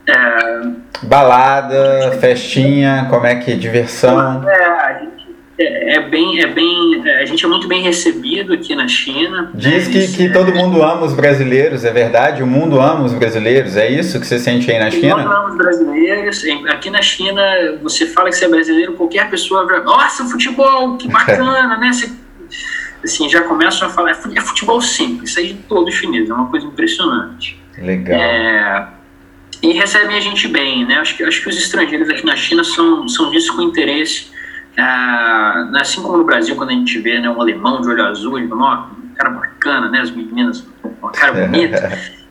É, 0.08 0.62
Balada, 1.04 2.18
festinha, 2.20 3.08
como 3.10 3.26
é 3.26 3.36
que 3.36 3.52
é? 3.52 3.56
Diversão? 3.56 4.48
É, 4.48 4.66
a 4.66 5.00
gente 5.00 5.21
é, 5.62 5.96
é, 5.96 6.00
bem, 6.00 6.42
é 6.42 6.48
bem, 6.48 7.02
é, 7.06 7.22
a 7.22 7.26
gente 7.26 7.46
é 7.46 7.48
muito 7.48 7.68
bem 7.68 7.82
recebido 7.82 8.54
aqui 8.54 8.76
na 8.76 8.88
China. 8.88 9.52
Diz 9.54 9.88
né? 9.88 9.94
que, 9.94 10.08
que 10.12 10.30
todo 10.30 10.54
mundo 10.54 10.82
ama 10.82 11.06
os 11.06 11.14
brasileiros, 11.14 11.86
é 11.86 11.92
verdade? 11.92 12.42
O 12.42 12.48
mundo 12.48 12.82
ama 12.82 13.04
os 13.04 13.14
brasileiros, 13.14 13.78
é 13.78 13.90
isso 13.90 14.20
que 14.20 14.26
você 14.26 14.40
sente 14.40 14.72
aí 14.72 14.80
na 14.80 14.90
China? 14.90 15.16
O 15.16 15.20
mundo 15.20 15.32
ama 15.32 15.50
os 15.50 15.58
brasileiros. 15.58 16.44
Aqui 16.70 16.90
na 16.90 17.02
China, 17.02 17.42
você 17.82 18.08
fala 18.08 18.30
que 18.30 18.36
você 18.36 18.46
é 18.46 18.50
brasileiro, 18.50 18.94
qualquer 18.94 19.30
pessoa 19.30 19.66
vai, 19.66 19.84
nossa, 19.84 20.26
futebol, 20.26 20.98
que 20.98 21.08
bacana, 21.12 21.78
né? 21.78 21.92
Você, 21.94 22.12
assim, 23.04 23.30
já 23.30 23.42
começam 23.42 23.88
a 23.88 23.92
falar, 23.92 24.12
é 24.12 24.42
futebol 24.42 24.82
simples, 24.82 25.30
isso 25.30 25.40
aí 25.40 25.54
de 25.54 25.64
todo 25.64 25.92
chinês, 25.92 26.30
é 26.30 26.34
uma 26.34 26.50
coisa 26.50 26.66
impressionante. 26.66 27.62
Legal. 27.78 28.20
É, 28.20 28.88
e 29.62 29.74
recebem 29.74 30.18
a 30.18 30.22
gente 30.22 30.48
bem, 30.48 30.86
né? 30.86 30.96
Acho 30.96 31.16
que, 31.16 31.24
acho 31.24 31.42
que 31.42 31.50
os 31.50 31.58
estrangeiros 31.58 32.10
aqui 32.10 32.26
na 32.26 32.36
China 32.36 32.64
são, 32.64 33.08
são 33.08 33.30
vistos 33.30 33.56
com 33.56 33.62
interesse 33.62 34.32
assim 35.80 36.02
como 36.02 36.18
no 36.18 36.24
Brasil, 36.24 36.56
quando 36.56 36.70
a 36.70 36.74
gente 36.74 37.00
vê 37.00 37.20
né, 37.20 37.30
um 37.30 37.42
alemão 37.42 37.82
de 37.82 37.88
olho 37.88 38.06
azul, 38.06 38.38
ele 38.38 38.48
fala, 38.48 38.90
um 39.04 39.14
cara 39.16 39.30
bacana, 39.30 39.90
né? 39.90 40.00
As 40.02 40.12
meninas, 40.12 40.66
um 40.84 41.10
cara 41.10 41.34
bonito. 41.34 41.78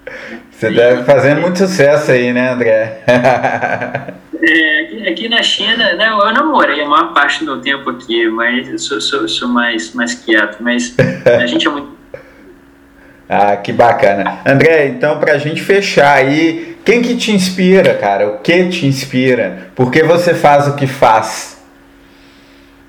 Você 0.50 0.68
está 0.68 1.04
fazendo 1.04 1.40
muito 1.40 1.58
sucesso 1.58 2.10
aí, 2.10 2.32
né, 2.32 2.50
André? 2.50 3.02
é, 3.06 4.80
aqui, 4.80 5.08
aqui, 5.08 5.28
na 5.28 5.42
China, 5.42 5.94
né, 5.94 6.08
eu 6.10 6.32
namorei 6.32 6.82
a 6.82 6.86
maior 6.86 7.14
parte 7.14 7.40
do 7.40 7.46
meu 7.46 7.60
tempo 7.60 7.88
aqui, 7.88 8.28
mas 8.28 8.68
eu 8.68 8.78
sou, 8.78 9.00
sou, 9.00 9.28
sou 9.28 9.48
mais, 9.48 9.94
mais 9.94 10.14
quieto, 10.14 10.58
mas 10.60 10.94
a 11.24 11.46
gente 11.46 11.66
é 11.66 11.70
muito 11.70 11.96
ah, 13.28 13.56
que 13.56 13.72
bacana. 13.72 14.40
André, 14.44 14.88
então 14.88 15.18
para 15.18 15.32
a 15.32 15.38
gente 15.38 15.62
fechar 15.62 16.12
aí, 16.14 16.76
quem 16.84 17.00
que 17.00 17.16
te 17.16 17.32
inspira, 17.32 17.94
cara? 17.94 18.28
O 18.28 18.38
que 18.38 18.68
te 18.68 18.86
inspira? 18.86 19.70
Por 19.74 19.90
que 19.90 20.02
você 20.02 20.34
faz 20.34 20.68
o 20.68 20.76
que 20.76 20.86
faz? 20.86 21.49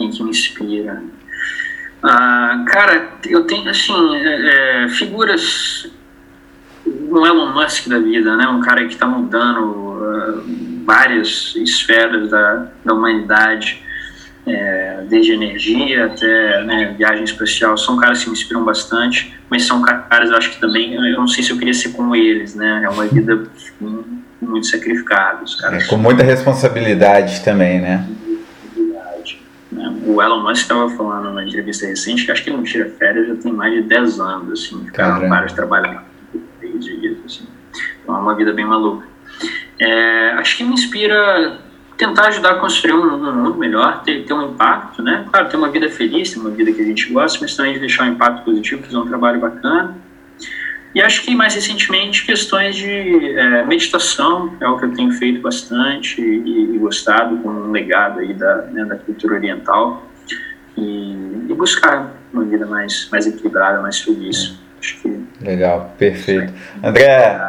Que 0.10 0.24
me 0.24 0.30
inspira. 0.30 1.04
Ah, 2.04 2.66
cara, 2.68 3.10
eu 3.28 3.44
tenho, 3.46 3.70
assim, 3.70 4.16
é, 4.16 4.86
é, 4.86 4.90
figuras. 4.90 5.92
Um 6.86 7.26
Elon 7.26 7.54
Musk 7.54 7.88
da 7.88 8.00
vida, 8.00 8.36
né? 8.36 8.48
Um 8.48 8.62
cara 8.62 8.86
que 8.86 8.94
está 8.94 9.06
mudando 9.06 9.60
uh, 9.62 10.44
várias 10.86 11.54
esferas 11.56 12.30
da, 12.30 12.68
da 12.84 12.94
humanidade. 12.94 13.82
é, 14.46 15.04
desde 15.08 15.34
energia 15.34 16.06
até 16.06 16.64
né, 16.64 16.96
viagem 16.98 17.24
espacial, 17.24 17.78
são 17.78 17.98
caras 17.98 18.24
que 18.24 18.30
me 18.30 18.34
inspiram 18.34 18.64
bastante, 18.64 19.34
mas 19.50 19.66
são 19.66 19.82
caras, 19.82 20.30
eu 20.30 20.38
acho 20.38 20.52
que 20.52 20.60
também, 20.60 20.94
eu 20.94 21.18
não 21.18 21.28
sei 21.28 21.44
se 21.44 21.52
eu 21.52 21.58
queria 21.58 21.74
ser 21.74 21.90
como 21.90 22.16
eles, 22.16 22.56
né? 22.56 22.82
É 22.84 22.90
uma 22.90 23.06
vida 23.06 23.44
muito 24.42 24.68
sacrificada. 24.68 25.44
É, 25.72 25.84
com 25.86 25.98
muita 25.98 26.24
responsabilidade 26.24 27.44
também, 27.44 27.80
né? 27.80 28.08
O 30.04 30.22
Elon 30.22 30.42
Musk 30.42 30.64
estava 30.64 30.90
falando 30.90 31.26
numa 31.26 31.44
entrevista 31.44 31.86
recente 31.86 32.26
que 32.26 32.32
acho 32.32 32.44
que 32.44 32.50
ele 32.50 32.58
não 32.58 32.64
tira 32.64 32.90
férias 32.98 33.28
já 33.28 33.36
tem 33.36 33.54
mais 33.54 33.74
de 33.74 33.82
10 33.84 34.20
anos, 34.20 34.52
assim, 34.52 34.76
o 34.76 34.92
cara 34.92 35.20
não 35.20 35.30
para 35.30 35.46
de 35.46 35.54
trabalhar 35.54 36.04
três 36.60 36.84
dias, 36.84 37.18
assim. 37.26 37.48
Então 38.02 38.16
é 38.16 38.20
uma 38.20 38.36
vida 38.36 38.52
bem 38.54 38.66
maluca. 38.66 39.06
É, 39.80 40.32
acho 40.34 40.58
que 40.58 40.64
me 40.64 40.74
inspira 40.74 41.60
tentar 41.98 42.30
ajudar 42.30 42.52
a 42.52 42.56
construir 42.56 42.94
um, 42.94 43.14
um 43.14 43.36
mundo 43.36 43.58
melhor, 43.58 44.02
ter, 44.02 44.26
ter, 44.26 44.34
um 44.34 44.50
impacto, 44.50 45.04
né? 45.04 45.26
Claro, 45.32 45.50
ter 45.50 45.58
uma 45.58 45.70
vida 45.70 45.90
feliz, 45.90 46.32
ter 46.32 46.40
uma 46.40 46.50
vida 46.50 46.72
que 46.72 46.82
a 46.82 46.86
gente 46.86 47.12
gosta, 47.14 47.38
mas 47.42 47.56
também 47.56 47.78
deixar 47.78 48.06
um 48.06 48.14
impacto 48.14 48.44
positivo, 48.44 48.84
fazer 48.84 48.98
um 48.98 49.08
trabalho 49.08 49.40
bacana. 49.40 49.96
E 50.94 51.02
acho 51.02 51.22
que 51.24 51.34
mais 51.34 51.56
recentemente 51.56 52.26
questões 52.26 52.76
de 52.76 53.38
é, 53.38 53.66
meditação 53.66 54.54
é 54.60 54.68
o 54.68 54.78
que 54.78 54.86
eu 54.86 54.94
tenho 54.94 55.12
feito 55.14 55.42
bastante 55.42 56.22
e, 56.22 56.76
e 56.76 56.78
gostado 56.78 57.38
com 57.38 57.50
um 57.50 57.72
legado 57.72 58.20
aí 58.20 58.34
da, 58.34 58.58
né, 58.64 58.84
da 58.86 58.96
cultura 58.98 59.36
oriental 59.36 60.06
e, 60.78 61.14
e, 61.50 61.54
buscar 61.54 62.14
uma 62.34 62.44
vida 62.44 62.66
mais, 62.66 63.08
mais 63.10 63.26
equilibrada, 63.26 63.82
mais 63.82 64.00
feliz. 64.00 64.60
Acho 64.80 65.02
que 65.02 65.22
Legal, 65.42 65.96
perfeito. 65.98 66.52
André, 66.84 67.40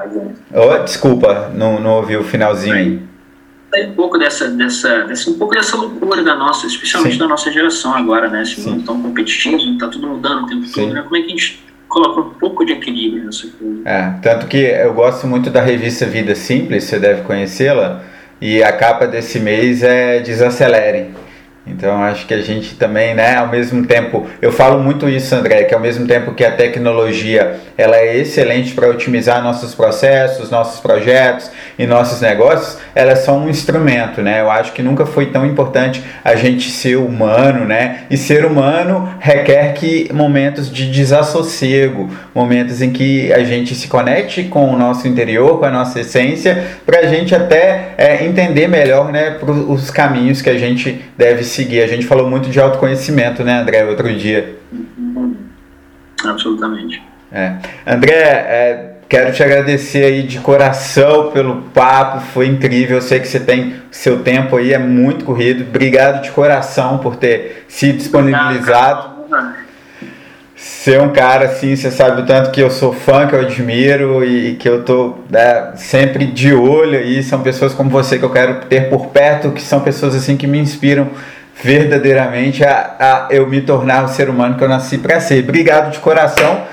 oh, 0.52 0.78
desculpa, 0.85 1.50
não, 1.55 1.81
não 1.81 1.96
ouvi 1.96 2.16
o 2.16 2.22
finalzinho 2.24 2.74
aí 2.74 3.12
um 3.88 3.94
pouco 3.94 4.18
dessa, 4.18 4.48
dessa, 4.48 5.05
dessa, 5.05 5.31
um 5.31 5.38
pouco 5.38 5.55
dessa 5.55 5.76
loucura 5.76 6.22
da 6.22 6.35
nossa, 6.35 6.66
especialmente 6.66 7.14
Sim. 7.14 7.18
da 7.18 7.26
nossa 7.26 7.50
geração 7.50 7.94
agora, 7.94 8.28
né? 8.28 8.42
Esse 8.42 8.61
mundo 8.61 8.85
tão 8.85 9.00
competitivo, 9.00 9.78
tá 9.78 9.88
tudo 9.88 10.07
mudando 10.09 10.44
o 10.44 10.46
tempo 10.46 10.66
Sim. 10.66 10.72
todo, 10.72 10.92
né? 10.92 11.02
Como 11.02 11.16
é 11.16 11.20
que 11.20 11.26
a 11.26 11.31
gente 11.31 11.64
coloca 11.92 12.20
um 12.22 12.31
pouco 12.31 12.64
de 12.64 12.72
equilíbrio 12.72 13.24
nessa 13.24 13.46
coisa? 13.48 13.83
É, 13.85 14.14
tanto 14.22 14.46
que 14.46 14.57
eu 14.57 14.94
gosto 14.94 15.26
muito 15.26 15.50
da 15.50 15.61
revista 15.61 16.07
Vida 16.07 16.35
Simples, 16.35 16.85
você 16.85 16.98
deve 16.98 17.22
conhecê-la, 17.22 18.02
e 18.40 18.62
a 18.62 18.72
capa 18.72 19.07
desse 19.07 19.38
mês 19.38 19.83
é 19.83 20.20
Desacelerem. 20.20 21.11
Então 21.64 22.03
acho 22.03 22.27
que 22.27 22.35
a 22.35 22.40
gente 22.42 22.75
também, 22.75 23.14
né, 23.14 23.37
ao 23.37 23.46
mesmo 23.46 23.87
tempo, 23.87 24.27
eu 24.40 24.51
falo 24.51 24.83
muito 24.83 25.09
isso, 25.09 25.33
André, 25.33 25.62
que 25.62 25.75
ao 25.75 25.81
mesmo 25.81 26.07
tempo 26.09 26.35
que 26.35 26.44
a 26.44 26.51
tecnologia 26.51 27.57
ela 27.79 27.96
é 27.96 28.16
excelente 28.16 28.72
para 28.75 28.88
otimizar 28.88 29.42
nossos 29.42 29.72
processos, 29.72 30.51
nossos 30.51 30.81
projetos 30.81 31.51
e 31.79 31.87
nossos 31.87 32.20
negócios, 32.20 32.79
ela 32.94 33.12
é 33.12 33.16
só 33.16 33.37
um 33.37 33.48
instrumento, 33.48 34.20
né? 34.20 34.40
Eu 34.40 34.51
acho 34.51 34.72
que 34.72 34.83
nunca 34.83 35.07
foi 35.07 35.27
tão 35.27 35.46
importante 35.46 36.03
a 36.25 36.35
gente 36.35 36.68
ser 36.68 36.96
humano, 36.96 37.64
né? 37.64 38.05
E 38.11 38.16
ser 38.16 38.44
humano 38.44 39.09
requer 39.20 39.72
que 39.75 40.11
momentos 40.12 40.70
de 40.70 40.90
desassossego, 40.90 42.11
momentos 42.35 42.83
em 42.83 42.90
que 42.90 43.33
a 43.33 43.44
gente 43.44 43.75
se 43.77 43.87
conecte 43.87 44.44
com 44.44 44.68
o 44.68 44.77
nosso 44.77 45.07
interior, 45.07 45.61
com 45.61 45.64
a 45.64 45.70
nossa 45.70 46.01
essência, 46.01 46.64
para 46.85 47.01
a 47.01 47.07
gente 47.07 47.35
até 47.35 47.94
é, 47.96 48.25
entender 48.25 48.66
melhor, 48.66 49.12
né, 49.12 49.37
os 49.68 49.90
caminhos 49.90 50.42
que 50.42 50.51
a 50.51 50.59
gente 50.59 51.01
deve 51.16 51.44
seguir. 51.53 51.83
A 51.83 51.87
gente 51.87 52.07
falou 52.07 52.29
muito 52.29 52.49
de 52.49 52.61
autoconhecimento, 52.61 53.45
né, 53.45 53.61
André, 53.61 53.85
outro 53.85 54.12
dia. 54.15 54.57
Absolutamente. 56.25 57.03
É. 57.31 57.57
André, 57.87 58.12
é, 58.12 58.93
quero 59.09 59.33
te 59.33 59.43
agradecer 59.43 60.05
aí 60.05 60.23
de 60.23 60.38
coração 60.38 61.31
pelo 61.33 61.62
papo, 61.75 62.21
foi 62.21 62.47
incrível. 62.47 62.97
Eu 62.97 63.03
sei 63.03 63.21
que 63.21 63.29
você 63.29 63.41
tem 63.41 63.75
seu 63.91 64.21
tempo 64.21 64.57
aí, 64.57 64.73
é 64.73 64.79
muito 64.79 65.25
corrido. 65.25 65.65
Obrigado 65.69 66.23
de 66.23 66.31
coração 66.31 66.99
por 66.99 67.17
ter 67.17 67.65
se 67.69 67.93
disponibilizado. 67.93 69.12
Ser 70.55 71.01
um 71.01 71.09
cara 71.09 71.47
assim, 71.47 71.75
você 71.75 71.91
sabe 71.91 72.23
o 72.23 72.25
tanto 72.25 72.53
que 72.53 72.62
eu 72.62 72.71
sou 72.71 72.93
fã, 72.93 73.27
que 73.27 73.35
eu 73.35 73.41
admiro 73.41 74.25
e 74.25 74.55
que 74.55 74.69
eu 74.69 74.85
tô 74.85 75.19
né, 75.29 75.73
sempre 75.75 76.25
de 76.25 76.55
olho 76.55 76.99
aí. 76.99 77.23
São 77.23 77.43
pessoas 77.43 77.75
como 77.75 77.91
você 77.91 78.19
que 78.19 78.25
eu 78.25 78.31
quero 78.31 78.67
ter 78.67 78.88
por 78.88 79.09
perto, 79.09 79.51
que 79.51 79.61
são 79.61 79.81
pessoas 79.81 80.15
assim 80.15 80.37
que 80.37 80.47
me 80.47 80.59
inspiram 80.59 81.11
verdadeiramente 81.55 82.65
a, 82.65 82.97
a 82.99 83.29
eu 83.31 83.47
me 83.47 83.61
tornar 83.61 84.05
o 84.05 84.09
ser 84.09 84.29
humano 84.29 84.57
que 84.57 84.65
eu 84.65 84.69
nasci 84.69 84.99
para 84.99 85.21
ser. 85.21 85.45
Obrigado 85.45 85.91
de 85.93 85.99
coração. 85.99 86.67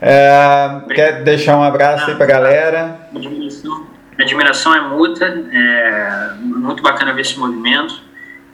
É, 0.00 0.80
quer 0.94 1.22
deixar 1.24 1.56
um 1.56 1.62
abraço 1.62 2.10
aí 2.10 2.16
para 2.16 2.24
a 2.24 2.28
galera? 2.28 3.00
Admiração, 3.14 3.86
admiração 4.18 4.74
é 4.74 4.80
mútua, 4.80 5.26
é 5.26 6.30
muito 6.40 6.82
bacana 6.82 7.12
ver 7.12 7.22
esse 7.22 7.38
movimento 7.38 8.00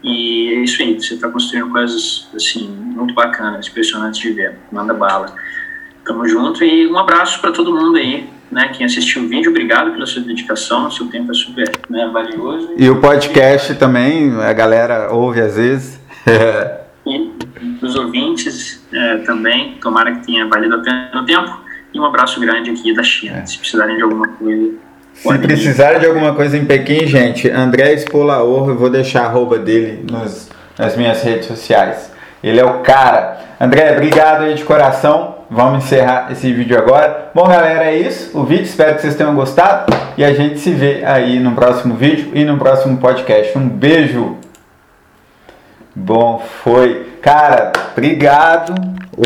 e 0.03 0.55
é 0.55 0.57
isso 0.61 0.83
aí, 0.83 1.01
você 1.01 1.15
está 1.15 1.29
construindo 1.29 1.71
coisas 1.71 2.29
assim 2.35 2.69
muito 2.69 3.15
bacanas, 3.15 3.69
impressionantes 3.69 4.21
de 4.21 4.33
ver. 4.33 4.57
Manda 4.73 4.95
bala. 4.95 5.35
Tamo 6.05 6.29
junto 6.29 6.63
e 6.65 6.87
um 6.87 6.99
abraço 6.99 7.41
para 7.41 7.53
todo 7.53 7.75
mundo 7.75 7.97
aí 7.97 8.34
né, 8.55 8.71
quem 8.73 8.87
assistiu 8.87 9.25
o 9.25 9.29
vídeo, 9.29 9.51
obrigado 9.51 9.91
pela 9.91 10.07
sua 10.07 10.23
dedicação, 10.23 10.89
seu 10.89 11.09
tempo 11.09 11.33
é 11.33 11.35
super 11.35 11.69
né, 11.91 12.09
valioso. 12.13 12.73
E 12.79 12.89
o 12.89 13.01
podcast 13.01 13.75
também, 13.75 14.33
a 14.41 14.53
galera 14.53 15.13
ouve 15.13 15.41
às 15.41 15.57
vezes. 15.57 16.01
e 17.05 17.33
os 17.83 17.97
ouvintes 17.97 18.87
é, 18.93 19.17
também, 19.19 19.77
tomara 19.83 20.15
que 20.15 20.27
tenha 20.27 20.47
valido 20.47 20.77
a 20.77 20.79
pena 20.79 21.11
o 21.21 21.27
tempo. 21.27 21.65
E 21.93 21.99
um 21.99 22.05
abraço 22.05 22.41
grande 22.41 22.71
aqui 22.71 22.95
da 22.95 23.03
China. 23.03 23.39
É. 23.39 23.47
Se 23.47 23.59
precisarem 23.59 23.97
de 23.97 24.03
alguma 24.03 24.29
coisa. 24.29 24.73
Se 25.15 25.39
precisarem 25.39 25.99
de 25.99 26.07
alguma 26.07 26.35
coisa 26.35 26.57
em 26.57 26.65
Pequim, 26.65 27.07
gente, 27.07 27.51
André 27.51 27.93
Espolaor, 27.95 28.69
eu 28.69 28.77
vou 28.77 28.89
deixar 28.89 29.23
a 29.23 29.27
arroba 29.27 29.59
dele 29.59 30.05
nos, 30.09 30.49
nas 30.79 30.97
minhas 30.97 31.23
redes 31.23 31.47
sociais. 31.47 32.13
Ele 32.43 32.61
é 32.61 32.65
o 32.65 32.81
cara. 32.81 33.41
André, 33.61 33.93
obrigado 33.93 34.43
aí 34.43 34.55
de 34.55 34.65
coração 34.65 35.34
vamos 35.55 35.85
encerrar 35.85 36.31
esse 36.33 36.53
vídeo 36.53 36.77
agora. 36.77 37.31
Bom, 37.35 37.47
galera, 37.47 37.85
é 37.85 37.97
isso. 37.97 38.37
O 38.37 38.45
vídeo, 38.45 38.65
espero 38.65 38.97
que 38.97 39.03
vocês 39.03 39.15
tenham 39.15 39.35
gostado. 39.35 39.95
E 40.17 40.25
a 40.25 40.35
gente 40.35 40.59
se 40.59 40.71
vê 40.73 41.05
aí 41.05 41.39
no 41.39 41.53
próximo 41.53 41.95
vídeo 41.95 42.33
e 42.35 42.45
no 42.45 42.59
próximo 42.59 42.99
podcast. 42.99 43.57
Um 43.57 43.69
beijo. 43.69 44.37
Bom, 45.95 46.43
foi. 46.63 47.15
Cara, 47.23 47.73
obrigado. 47.93 48.75